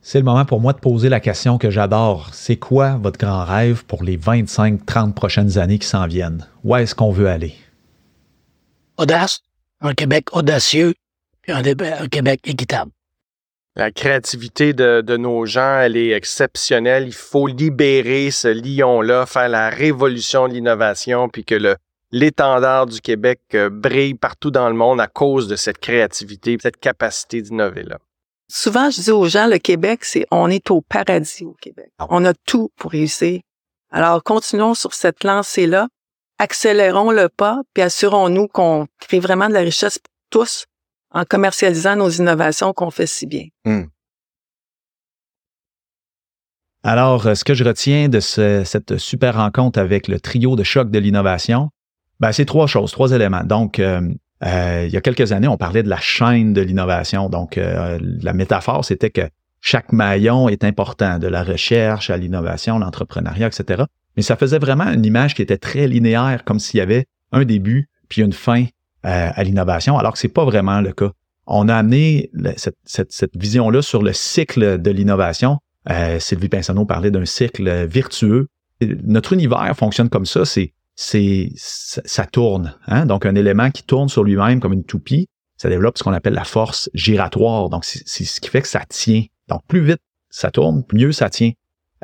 C'est 0.00 0.18
le 0.18 0.24
moment 0.24 0.44
pour 0.44 0.60
moi 0.60 0.72
de 0.72 0.78
poser 0.78 1.08
la 1.08 1.20
question 1.20 1.58
que 1.58 1.70
j'adore. 1.70 2.30
C'est 2.32 2.56
quoi 2.56 2.96
votre 2.96 3.18
grand 3.18 3.44
rêve 3.44 3.84
pour 3.84 4.04
les 4.04 4.16
25-30 4.16 5.12
prochaines 5.12 5.58
années 5.58 5.78
qui 5.78 5.88
s'en 5.88 6.06
viennent? 6.06 6.46
Où 6.64 6.76
est-ce 6.76 6.94
qu'on 6.94 7.10
veut 7.10 7.28
aller? 7.28 7.54
Audace, 8.96 9.40
un 9.80 9.94
Québec 9.94 10.34
audacieux, 10.34 10.94
puis 11.42 11.52
un 11.52 11.62
Québec 12.08 12.40
équitable. 12.44 12.90
La 13.78 13.92
créativité 13.92 14.72
de, 14.72 15.16
nos 15.16 15.46
gens, 15.46 15.78
elle 15.78 15.96
est 15.96 16.10
exceptionnelle. 16.10 17.06
Il 17.06 17.14
faut 17.14 17.46
libérer 17.46 18.32
ce 18.32 18.48
lion-là, 18.48 19.24
faire 19.24 19.48
la 19.48 19.70
révolution 19.70 20.48
de 20.48 20.54
l'innovation, 20.54 21.28
puis 21.28 21.44
que 21.44 21.54
le, 21.54 21.76
l'étendard 22.10 22.86
du 22.86 23.00
Québec 23.00 23.38
euh, 23.54 23.70
brille 23.70 24.14
partout 24.14 24.50
dans 24.50 24.68
le 24.68 24.74
monde 24.74 25.00
à 25.00 25.06
cause 25.06 25.46
de 25.46 25.54
cette 25.54 25.78
créativité, 25.78 26.58
cette 26.60 26.78
capacité 26.78 27.40
d'innover-là. 27.40 27.98
Souvent, 28.50 28.90
je 28.90 29.00
dis 29.00 29.10
aux 29.12 29.28
gens, 29.28 29.46
le 29.46 29.58
Québec, 29.58 30.00
c'est 30.02 30.26
on 30.32 30.50
est 30.50 30.72
au 30.72 30.80
paradis 30.80 31.44
au 31.44 31.54
Québec. 31.60 31.92
Ah 32.00 32.06
on 32.10 32.24
a 32.24 32.34
tout 32.34 32.72
pour 32.74 32.90
réussir. 32.90 33.40
Alors, 33.92 34.24
continuons 34.24 34.74
sur 34.74 34.92
cette 34.92 35.22
lancée-là, 35.22 35.86
accélérons 36.40 37.12
le 37.12 37.28
pas, 37.28 37.60
puis 37.74 37.84
assurons-nous 37.84 38.48
qu'on 38.48 38.88
crée 38.98 39.20
vraiment 39.20 39.48
de 39.48 39.54
la 39.54 39.60
richesse 39.60 40.00
pour 40.00 40.12
tous 40.30 40.66
en 41.10 41.24
commercialisant 41.24 41.96
nos 41.96 42.10
innovations 42.10 42.72
qu'on 42.72 42.90
fait 42.90 43.06
si 43.06 43.26
bien. 43.26 43.46
Hmm. 43.64 43.84
Alors, 46.82 47.26
euh, 47.26 47.34
ce 47.34 47.44
que 47.44 47.54
je 47.54 47.64
retiens 47.64 48.08
de 48.08 48.20
cette 48.20 48.98
super 48.98 49.36
rencontre 49.36 49.78
avec 49.78 50.08
le 50.08 50.20
trio 50.20 50.56
de 50.56 50.62
choc 50.62 50.90
de 50.90 50.98
l'innovation, 50.98 51.70
ben, 52.20 52.32
c'est 52.32 52.44
trois 52.44 52.66
choses, 52.66 52.92
trois 52.92 53.12
éléments. 53.12 53.44
Donc, 53.44 53.78
euh, 53.78 54.00
euh, 54.44 54.84
il 54.86 54.92
y 54.92 54.96
a 54.96 55.00
quelques 55.00 55.32
années, 55.32 55.48
on 55.48 55.56
parlait 55.56 55.82
de 55.82 55.88
la 55.88 55.98
chaîne 56.00 56.52
de 56.52 56.60
l'innovation. 56.60 57.28
Donc, 57.28 57.56
la 57.58 58.32
métaphore, 58.32 58.84
c'était 58.84 59.10
que 59.10 59.28
chaque 59.60 59.92
maillon 59.92 60.48
est 60.48 60.62
important, 60.62 61.18
de 61.18 61.26
la 61.26 61.42
recherche 61.42 62.10
à 62.10 62.16
l'innovation, 62.16 62.78
l'entrepreneuriat, 62.78 63.48
etc. 63.48 63.82
Mais 64.16 64.22
ça 64.22 64.36
faisait 64.36 64.60
vraiment 64.60 64.86
une 64.92 65.04
image 65.04 65.34
qui 65.34 65.42
était 65.42 65.58
très 65.58 65.88
linéaire, 65.88 66.44
comme 66.44 66.60
s'il 66.60 66.78
y 66.78 66.80
avait 66.80 67.06
un 67.32 67.44
début 67.44 67.88
puis 68.08 68.22
une 68.22 68.32
fin 68.32 68.64
euh, 69.08 69.30
à 69.34 69.42
l'innovation, 69.42 69.96
alors 69.98 70.12
que 70.12 70.18
c'est 70.18 70.28
pas 70.28 70.44
vraiment 70.44 70.80
le 70.80 70.92
cas. 70.92 71.10
On 71.46 71.68
a 71.68 71.74
amené 71.74 72.30
cette, 72.84 73.36
vision-là 73.36 73.80
sur 73.80 74.02
le 74.02 74.12
cycle 74.12 74.78
de 74.80 74.90
l'innovation. 74.90 75.56
Euh, 75.88 76.20
Sylvie 76.20 76.50
Pinsonneau 76.50 76.84
parlait 76.84 77.10
d'un 77.10 77.24
cycle 77.24 77.86
virtueux. 77.86 78.48
Notre 78.82 79.32
univers 79.32 79.74
fonctionne 79.74 80.10
comme 80.10 80.26
ça, 80.26 80.44
c'est 80.44 80.74
c'est 80.94 81.52
ça 81.56 82.26
tourne. 82.26 82.76
Hein? 82.86 83.06
Donc 83.06 83.24
un 83.24 83.34
élément 83.34 83.70
qui 83.70 83.82
tourne 83.82 84.08
sur 84.08 84.24
lui-même 84.24 84.60
comme 84.60 84.74
une 84.74 84.84
toupie, 84.84 85.28
ça 85.56 85.70
développe 85.70 85.96
ce 85.96 86.04
qu'on 86.04 86.12
appelle 86.12 86.34
la 86.34 86.44
force 86.44 86.90
giratoire. 86.92 87.70
Donc 87.70 87.84
c'est 87.86 88.24
ce 88.24 88.40
qui 88.40 88.50
fait 88.50 88.60
que 88.60 88.68
ça 88.68 88.82
tient. 88.86 89.24
Donc 89.48 89.62
plus 89.66 89.80
vite 89.80 90.00
ça 90.30 90.50
tourne, 90.50 90.84
mieux 90.92 91.12
ça 91.12 91.30
tient. 91.30 91.52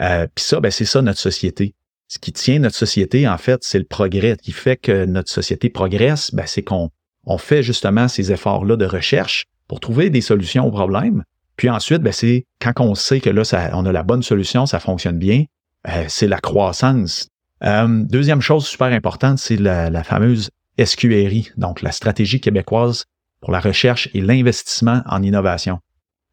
Euh, 0.00 0.26
Puis 0.34 0.44
ça, 0.44 0.60
ben, 0.60 0.70
c'est 0.70 0.84
ça 0.84 1.02
notre 1.02 1.20
société 1.20 1.74
ce 2.08 2.18
qui 2.18 2.32
tient 2.32 2.58
notre 2.58 2.76
société, 2.76 3.26
en 3.26 3.38
fait, 3.38 3.62
c'est 3.62 3.78
le 3.78 3.84
progrès. 3.84 4.36
Ce 4.38 4.42
qui 4.42 4.52
fait 4.52 4.76
que 4.76 5.04
notre 5.04 5.30
société 5.30 5.70
progresse, 5.70 6.34
ben, 6.34 6.46
c'est 6.46 6.62
qu'on 6.62 6.90
on 7.24 7.38
fait 7.38 7.62
justement 7.62 8.08
ces 8.08 8.32
efforts-là 8.32 8.76
de 8.76 8.84
recherche 8.84 9.46
pour 9.68 9.80
trouver 9.80 10.10
des 10.10 10.20
solutions 10.20 10.66
aux 10.66 10.70
problèmes. 10.70 11.24
Puis 11.56 11.70
ensuite, 11.70 12.02
ben, 12.02 12.12
c'est 12.12 12.44
quand 12.60 12.72
on 12.80 12.94
sait 12.94 13.20
que 13.20 13.30
là, 13.30 13.42
on 13.72 13.86
a 13.86 13.92
la 13.92 14.02
bonne 14.02 14.22
solution, 14.22 14.66
ça 14.66 14.80
fonctionne 14.80 15.18
bien, 15.18 15.44
euh, 15.88 16.04
c'est 16.08 16.26
la 16.26 16.40
croissance. 16.40 17.28
Euh, 17.62 17.86
deuxième 17.88 18.40
chose 18.40 18.66
super 18.66 18.88
importante, 18.88 19.38
c'est 19.38 19.56
la, 19.56 19.88
la, 19.90 20.04
fameuse 20.04 20.50
SQRI, 20.82 21.50
donc 21.56 21.82
la 21.82 21.92
stratégie 21.92 22.40
québécoise 22.40 23.04
pour 23.40 23.52
la 23.52 23.60
recherche 23.60 24.08
et 24.12 24.20
l'investissement 24.20 25.02
en 25.06 25.22
innovation. 25.22 25.78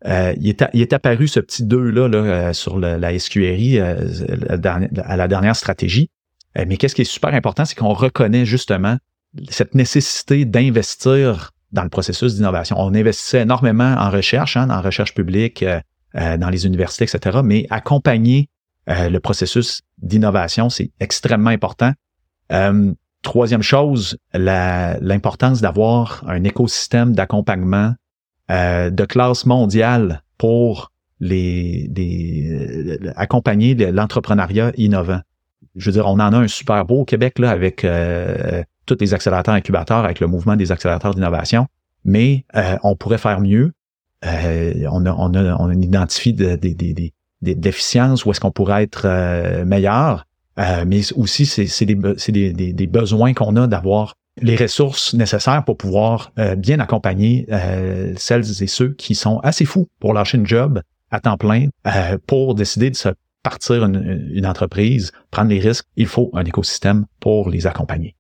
Euh, 0.08 0.34
il, 0.40 0.50
est, 0.50 0.94
apparu 0.94 1.28
ce 1.28 1.40
petit 1.40 1.64
2-là 1.64 2.08
là, 2.08 2.18
euh, 2.18 2.54
sur 2.54 2.80
la 2.80 3.20
SQRI 3.20 3.80
euh, 3.80 4.08
à 5.04 5.16
la 5.18 5.28
dernière 5.28 5.56
stratégie. 5.56 6.10
mais 6.56 6.78
qu'est-ce 6.78 6.96
qui 6.96 7.02
est 7.02 7.06
super 7.06 7.34
important, 7.34 7.66
c'est 7.66 7.76
qu'on 7.76 7.94
reconnaît 7.94 8.46
justement 8.46 8.98
cette 9.50 9.76
nécessité 9.76 10.46
d'investir 10.46 11.52
dans 11.72 11.84
le 11.84 11.90
processus 11.90 12.36
d'innovation. 12.36 12.76
On 12.80 12.94
investissait 12.94 13.42
énormément 13.42 13.96
en 13.98 14.10
recherche, 14.10 14.58
hein, 14.58 14.70
en 14.70 14.82
recherche 14.82 15.14
publique, 15.14 15.64
dans 16.14 16.50
les 16.50 16.66
universités, 16.66 17.06
etc., 17.06 17.40
mais 17.42 17.66
accompagner 17.70 18.50
le 18.88 19.20
processus 19.20 19.82
d'innovation, 20.00 20.70
c'est 20.70 20.92
extrêmement 21.00 21.52
important. 21.52 21.94
troisième 23.22 23.62
chose, 23.62 24.18
l'importance 24.34 25.62
d'avoir 25.62 26.26
un 26.28 26.44
écosystème 26.44 27.14
d'accompagnement 27.14 27.94
euh, 28.50 28.90
de 28.90 29.06
classe 29.06 29.46
mondiale 29.46 30.24
pour 30.38 30.92
les, 31.22 31.88
euh, 31.98 32.98
accompagner 33.16 33.76
l'entrepreneuriat 33.76 34.72
innovant. 34.76 35.22
je 35.76 35.86
veux 35.86 35.92
dire, 35.94 36.08
on 36.08 36.14
en 36.14 36.34
a 36.34 36.38
un 36.38 36.48
super 36.48 36.84
beau 36.84 37.02
au 37.02 37.06
Québec 37.06 37.40
là, 37.40 37.52
avec 37.52 37.86
euh, 37.86 38.64
tous 38.86 38.98
les 39.00 39.14
accélérateurs 39.14 39.54
incubateurs, 39.54 40.04
avec 40.04 40.20
le 40.20 40.28
mouvement 40.28 40.56
des 40.56 40.72
accélérateurs 40.72 41.14
d'innovation, 41.14 41.68
mais 42.04 42.46
euh, 42.56 42.78
on 42.84 42.96
pourrait 42.96 43.20
faire 43.20 43.40
mieux. 43.40 43.72
Euh, 44.26 44.74
on, 44.92 45.06
a, 45.06 45.14
on, 45.14 45.34
a, 45.36 45.56
on 45.60 45.72
identifie 45.72 46.34
des, 46.34 46.58
déficiences 47.42 48.26
où 48.26 48.32
est-ce 48.32 48.40
qu'on 48.40 48.52
pourrait 48.52 48.84
être 48.84 49.64
meilleur, 49.64 50.28
mais 50.58 51.02
aussi 51.14 51.46
c'est 51.46 51.86
des, 51.86 52.88
besoins 52.88 53.34
qu'on 53.34 53.56
a 53.56 53.68
d'avoir 53.68 54.16
les 54.38 54.56
ressources 54.56 55.14
nécessaires 55.14 55.64
pour 55.66 55.78
pouvoir 55.78 56.32
bien 56.58 56.80
accompagner 56.80 57.46
celles 58.16 58.64
et 58.64 58.68
ceux 58.68 58.94
qui 58.94 59.14
sont 59.14 59.40
assez 59.40 59.66
fous 59.66 59.90
pour 60.00 60.14
lâcher 60.14 60.38
une 60.38 60.48
job 60.48 60.82
à 61.12 61.20
temps 61.20 61.38
plein 61.38 61.68
pour 62.28 62.56
décider 62.56 62.90
de 62.90 62.96
se 62.96 63.10
partir 63.44 63.86
une, 63.86 64.46
entreprise, 64.46 65.12
prendre 65.32 65.50
les 65.50 65.60
risques, 65.60 65.86
il 65.96 66.08
faut 66.08 66.30
un 66.34 66.44
écosystème 66.44 67.06
pour 67.20 67.50
les 67.50 67.68
accompagner. 67.68 68.16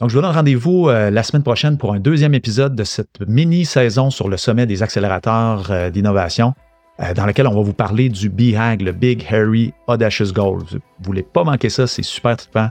Donc, 0.00 0.10
je 0.10 0.16
vous 0.16 0.22
donne 0.22 0.34
rendez-vous 0.34 0.88
euh, 0.88 1.10
la 1.10 1.22
semaine 1.22 1.42
prochaine 1.42 1.78
pour 1.78 1.92
un 1.92 2.00
deuxième 2.00 2.34
épisode 2.34 2.74
de 2.74 2.84
cette 2.84 3.20
mini-saison 3.28 4.10
sur 4.10 4.28
le 4.28 4.36
sommet 4.36 4.66
des 4.66 4.82
accélérateurs 4.82 5.70
euh, 5.70 5.90
d'innovation, 5.90 6.54
euh, 7.00 7.14
dans 7.14 7.26
lequel 7.26 7.46
on 7.46 7.54
va 7.54 7.62
vous 7.62 7.74
parler 7.74 8.08
du 8.08 8.28
BHAG, 8.28 8.82
le 8.82 8.92
Big 8.92 9.24
Harry 9.30 9.72
Audacious 9.86 10.32
Goal. 10.32 10.64
Vous 10.68 10.76
ne 10.76 11.04
voulez 11.04 11.22
pas 11.22 11.44
manquer 11.44 11.70
ça, 11.70 11.86
c'est 11.86 12.02
super 12.02 12.36
trippant. 12.36 12.70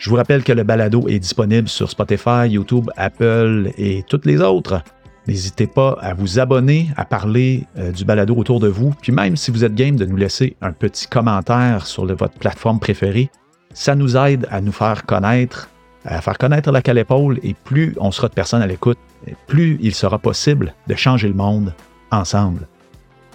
Je 0.00 0.08
vous 0.08 0.16
rappelle 0.16 0.42
que 0.42 0.52
le 0.52 0.64
balado 0.64 1.08
est 1.08 1.18
disponible 1.18 1.68
sur 1.68 1.90
Spotify, 1.90 2.48
YouTube, 2.48 2.88
Apple 2.96 3.70
et 3.76 4.02
toutes 4.08 4.24
les 4.24 4.40
autres. 4.40 4.82
N'hésitez 5.26 5.66
pas 5.66 5.90
à 6.00 6.14
vous 6.14 6.38
abonner, 6.38 6.88
à 6.96 7.04
parler 7.04 7.66
euh, 7.76 7.92
du 7.92 8.06
balado 8.06 8.34
autour 8.34 8.60
de 8.60 8.68
vous, 8.68 8.94
puis 9.02 9.12
même 9.12 9.36
si 9.36 9.50
vous 9.50 9.62
êtes 9.62 9.74
game 9.74 9.96
de 9.96 10.06
nous 10.06 10.16
laisser 10.16 10.56
un 10.62 10.72
petit 10.72 11.06
commentaire 11.06 11.86
sur 11.86 12.06
votre 12.06 12.32
plateforme 12.38 12.80
préférée, 12.80 13.28
ça 13.74 13.94
nous 13.94 14.16
aide 14.16 14.48
à 14.50 14.62
nous 14.62 14.72
faire 14.72 15.04
connaître, 15.04 15.68
à 16.06 16.22
faire 16.22 16.38
connaître 16.38 16.72
la 16.72 16.80
Calépaule, 16.80 17.38
et 17.42 17.52
plus 17.52 17.94
on 18.00 18.10
sera 18.10 18.28
de 18.28 18.34
personnes 18.34 18.62
à 18.62 18.66
l'écoute, 18.66 18.98
plus 19.46 19.78
il 19.82 19.94
sera 19.94 20.18
possible 20.18 20.72
de 20.88 20.94
changer 20.94 21.28
le 21.28 21.34
monde 21.34 21.74
ensemble. 22.10 22.66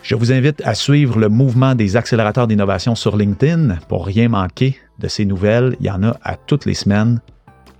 Je 0.06 0.14
vous 0.14 0.32
invite 0.32 0.62
à 0.64 0.76
suivre 0.76 1.18
le 1.18 1.30
mouvement 1.30 1.74
des 1.74 1.98
accélérateurs 1.98 2.46
d'innovation 2.46 2.94
sur 2.94 3.18
LinkedIn 3.18 3.78
pour 3.90 4.06
rien 4.06 4.30
manquer 4.30 4.78
de 5.00 5.08
ces 5.08 5.26
nouvelles. 5.26 5.76
Il 5.80 5.88
y 5.88 5.90
en 5.90 6.04
a 6.04 6.16
à 6.22 6.36
toutes 6.36 6.66
les 6.66 6.76
semaines. 6.76 7.20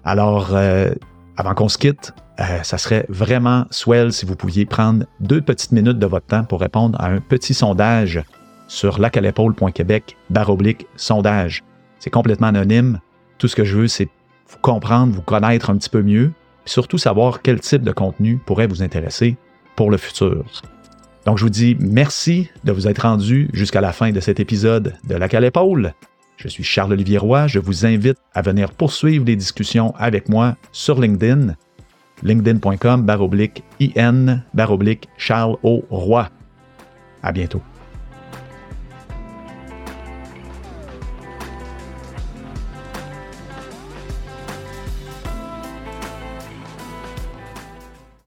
Alors, 0.04 0.56
euh, 0.56 0.90
avant 1.38 1.54
qu'on 1.54 1.70
se 1.70 1.78
quitte, 1.78 2.16
euh, 2.40 2.64
ça 2.64 2.80
serait 2.80 3.06
vraiment 3.10 3.66
swell 3.70 4.12
si 4.12 4.26
vous 4.26 4.36
pouviez 4.36 4.66
prendre 4.66 5.06
deux 5.20 5.40
petites 5.40 5.72
minutes 5.72 6.00
de 6.00 6.08
votre 6.08 6.26
temps 6.26 6.44
pour 6.46 6.62
répondre 6.62 7.00
à 7.00 7.10
un 7.10 7.20
petit 7.20 7.54
sondage 7.54 8.24
sur 8.68 8.98
lacalepaule.québec 8.98 10.18
baroblique 10.32 10.88
sondage. 10.96 11.64
C'est 12.00 12.10
complètement 12.10 12.48
anonyme. 12.48 13.02
Tout 13.38 13.48
ce 13.48 13.56
que 13.56 13.66
je 13.66 13.78
veux, 13.78 13.88
c'est 13.88 14.10
vous 14.50 14.58
comprendre, 14.64 15.14
vous 15.14 15.22
connaître 15.22 15.70
un 15.70 15.78
petit 15.78 15.92
peu 15.92 16.02
mieux, 16.02 16.32
et 16.66 16.70
surtout 16.70 16.98
savoir 16.98 17.44
quel 17.44 17.60
type 17.60 17.84
de 17.84 17.92
contenu 17.92 18.38
pourrait 18.44 18.66
vous 18.66 18.82
intéresser 18.82 19.38
pour 19.76 19.92
le 19.92 19.98
futur. 19.98 20.44
Donc, 21.26 21.40
je 21.40 21.44
vous 21.44 21.50
dis 21.50 21.76
merci 21.80 22.50
de 22.64 22.72
vous 22.72 22.88
être 22.88 23.02
rendu 23.02 23.50
jusqu'à 23.54 23.82
la 23.82 23.92
fin 23.92 24.12
de 24.12 24.20
cet 24.20 24.40
épisode 24.40 24.96
de 25.08 25.16
La 25.16 25.28
Calépaule. 25.28 25.94
Je 26.38 26.48
suis 26.48 26.64
Charles-Olivier 26.64 27.18
Roy. 27.18 27.48
Je 27.48 27.60
vous 27.60 27.86
invite 27.86 28.18
à 28.34 28.42
venir 28.42 28.72
poursuivre 28.72 29.26
les 29.26 29.36
discussions 29.36 29.94
avec 29.98 30.30
moi 30.30 30.56
sur 30.72 31.00
LinkedIn 31.00 31.56
linkedin.com 32.24 33.04
baroblique 33.04 33.64
IN 33.80 34.42
baroblique 34.54 35.10
Charles 35.18 35.58
O. 35.64 35.84
Roy. 35.90 36.30
À 37.24 37.32
bientôt. 37.32 37.62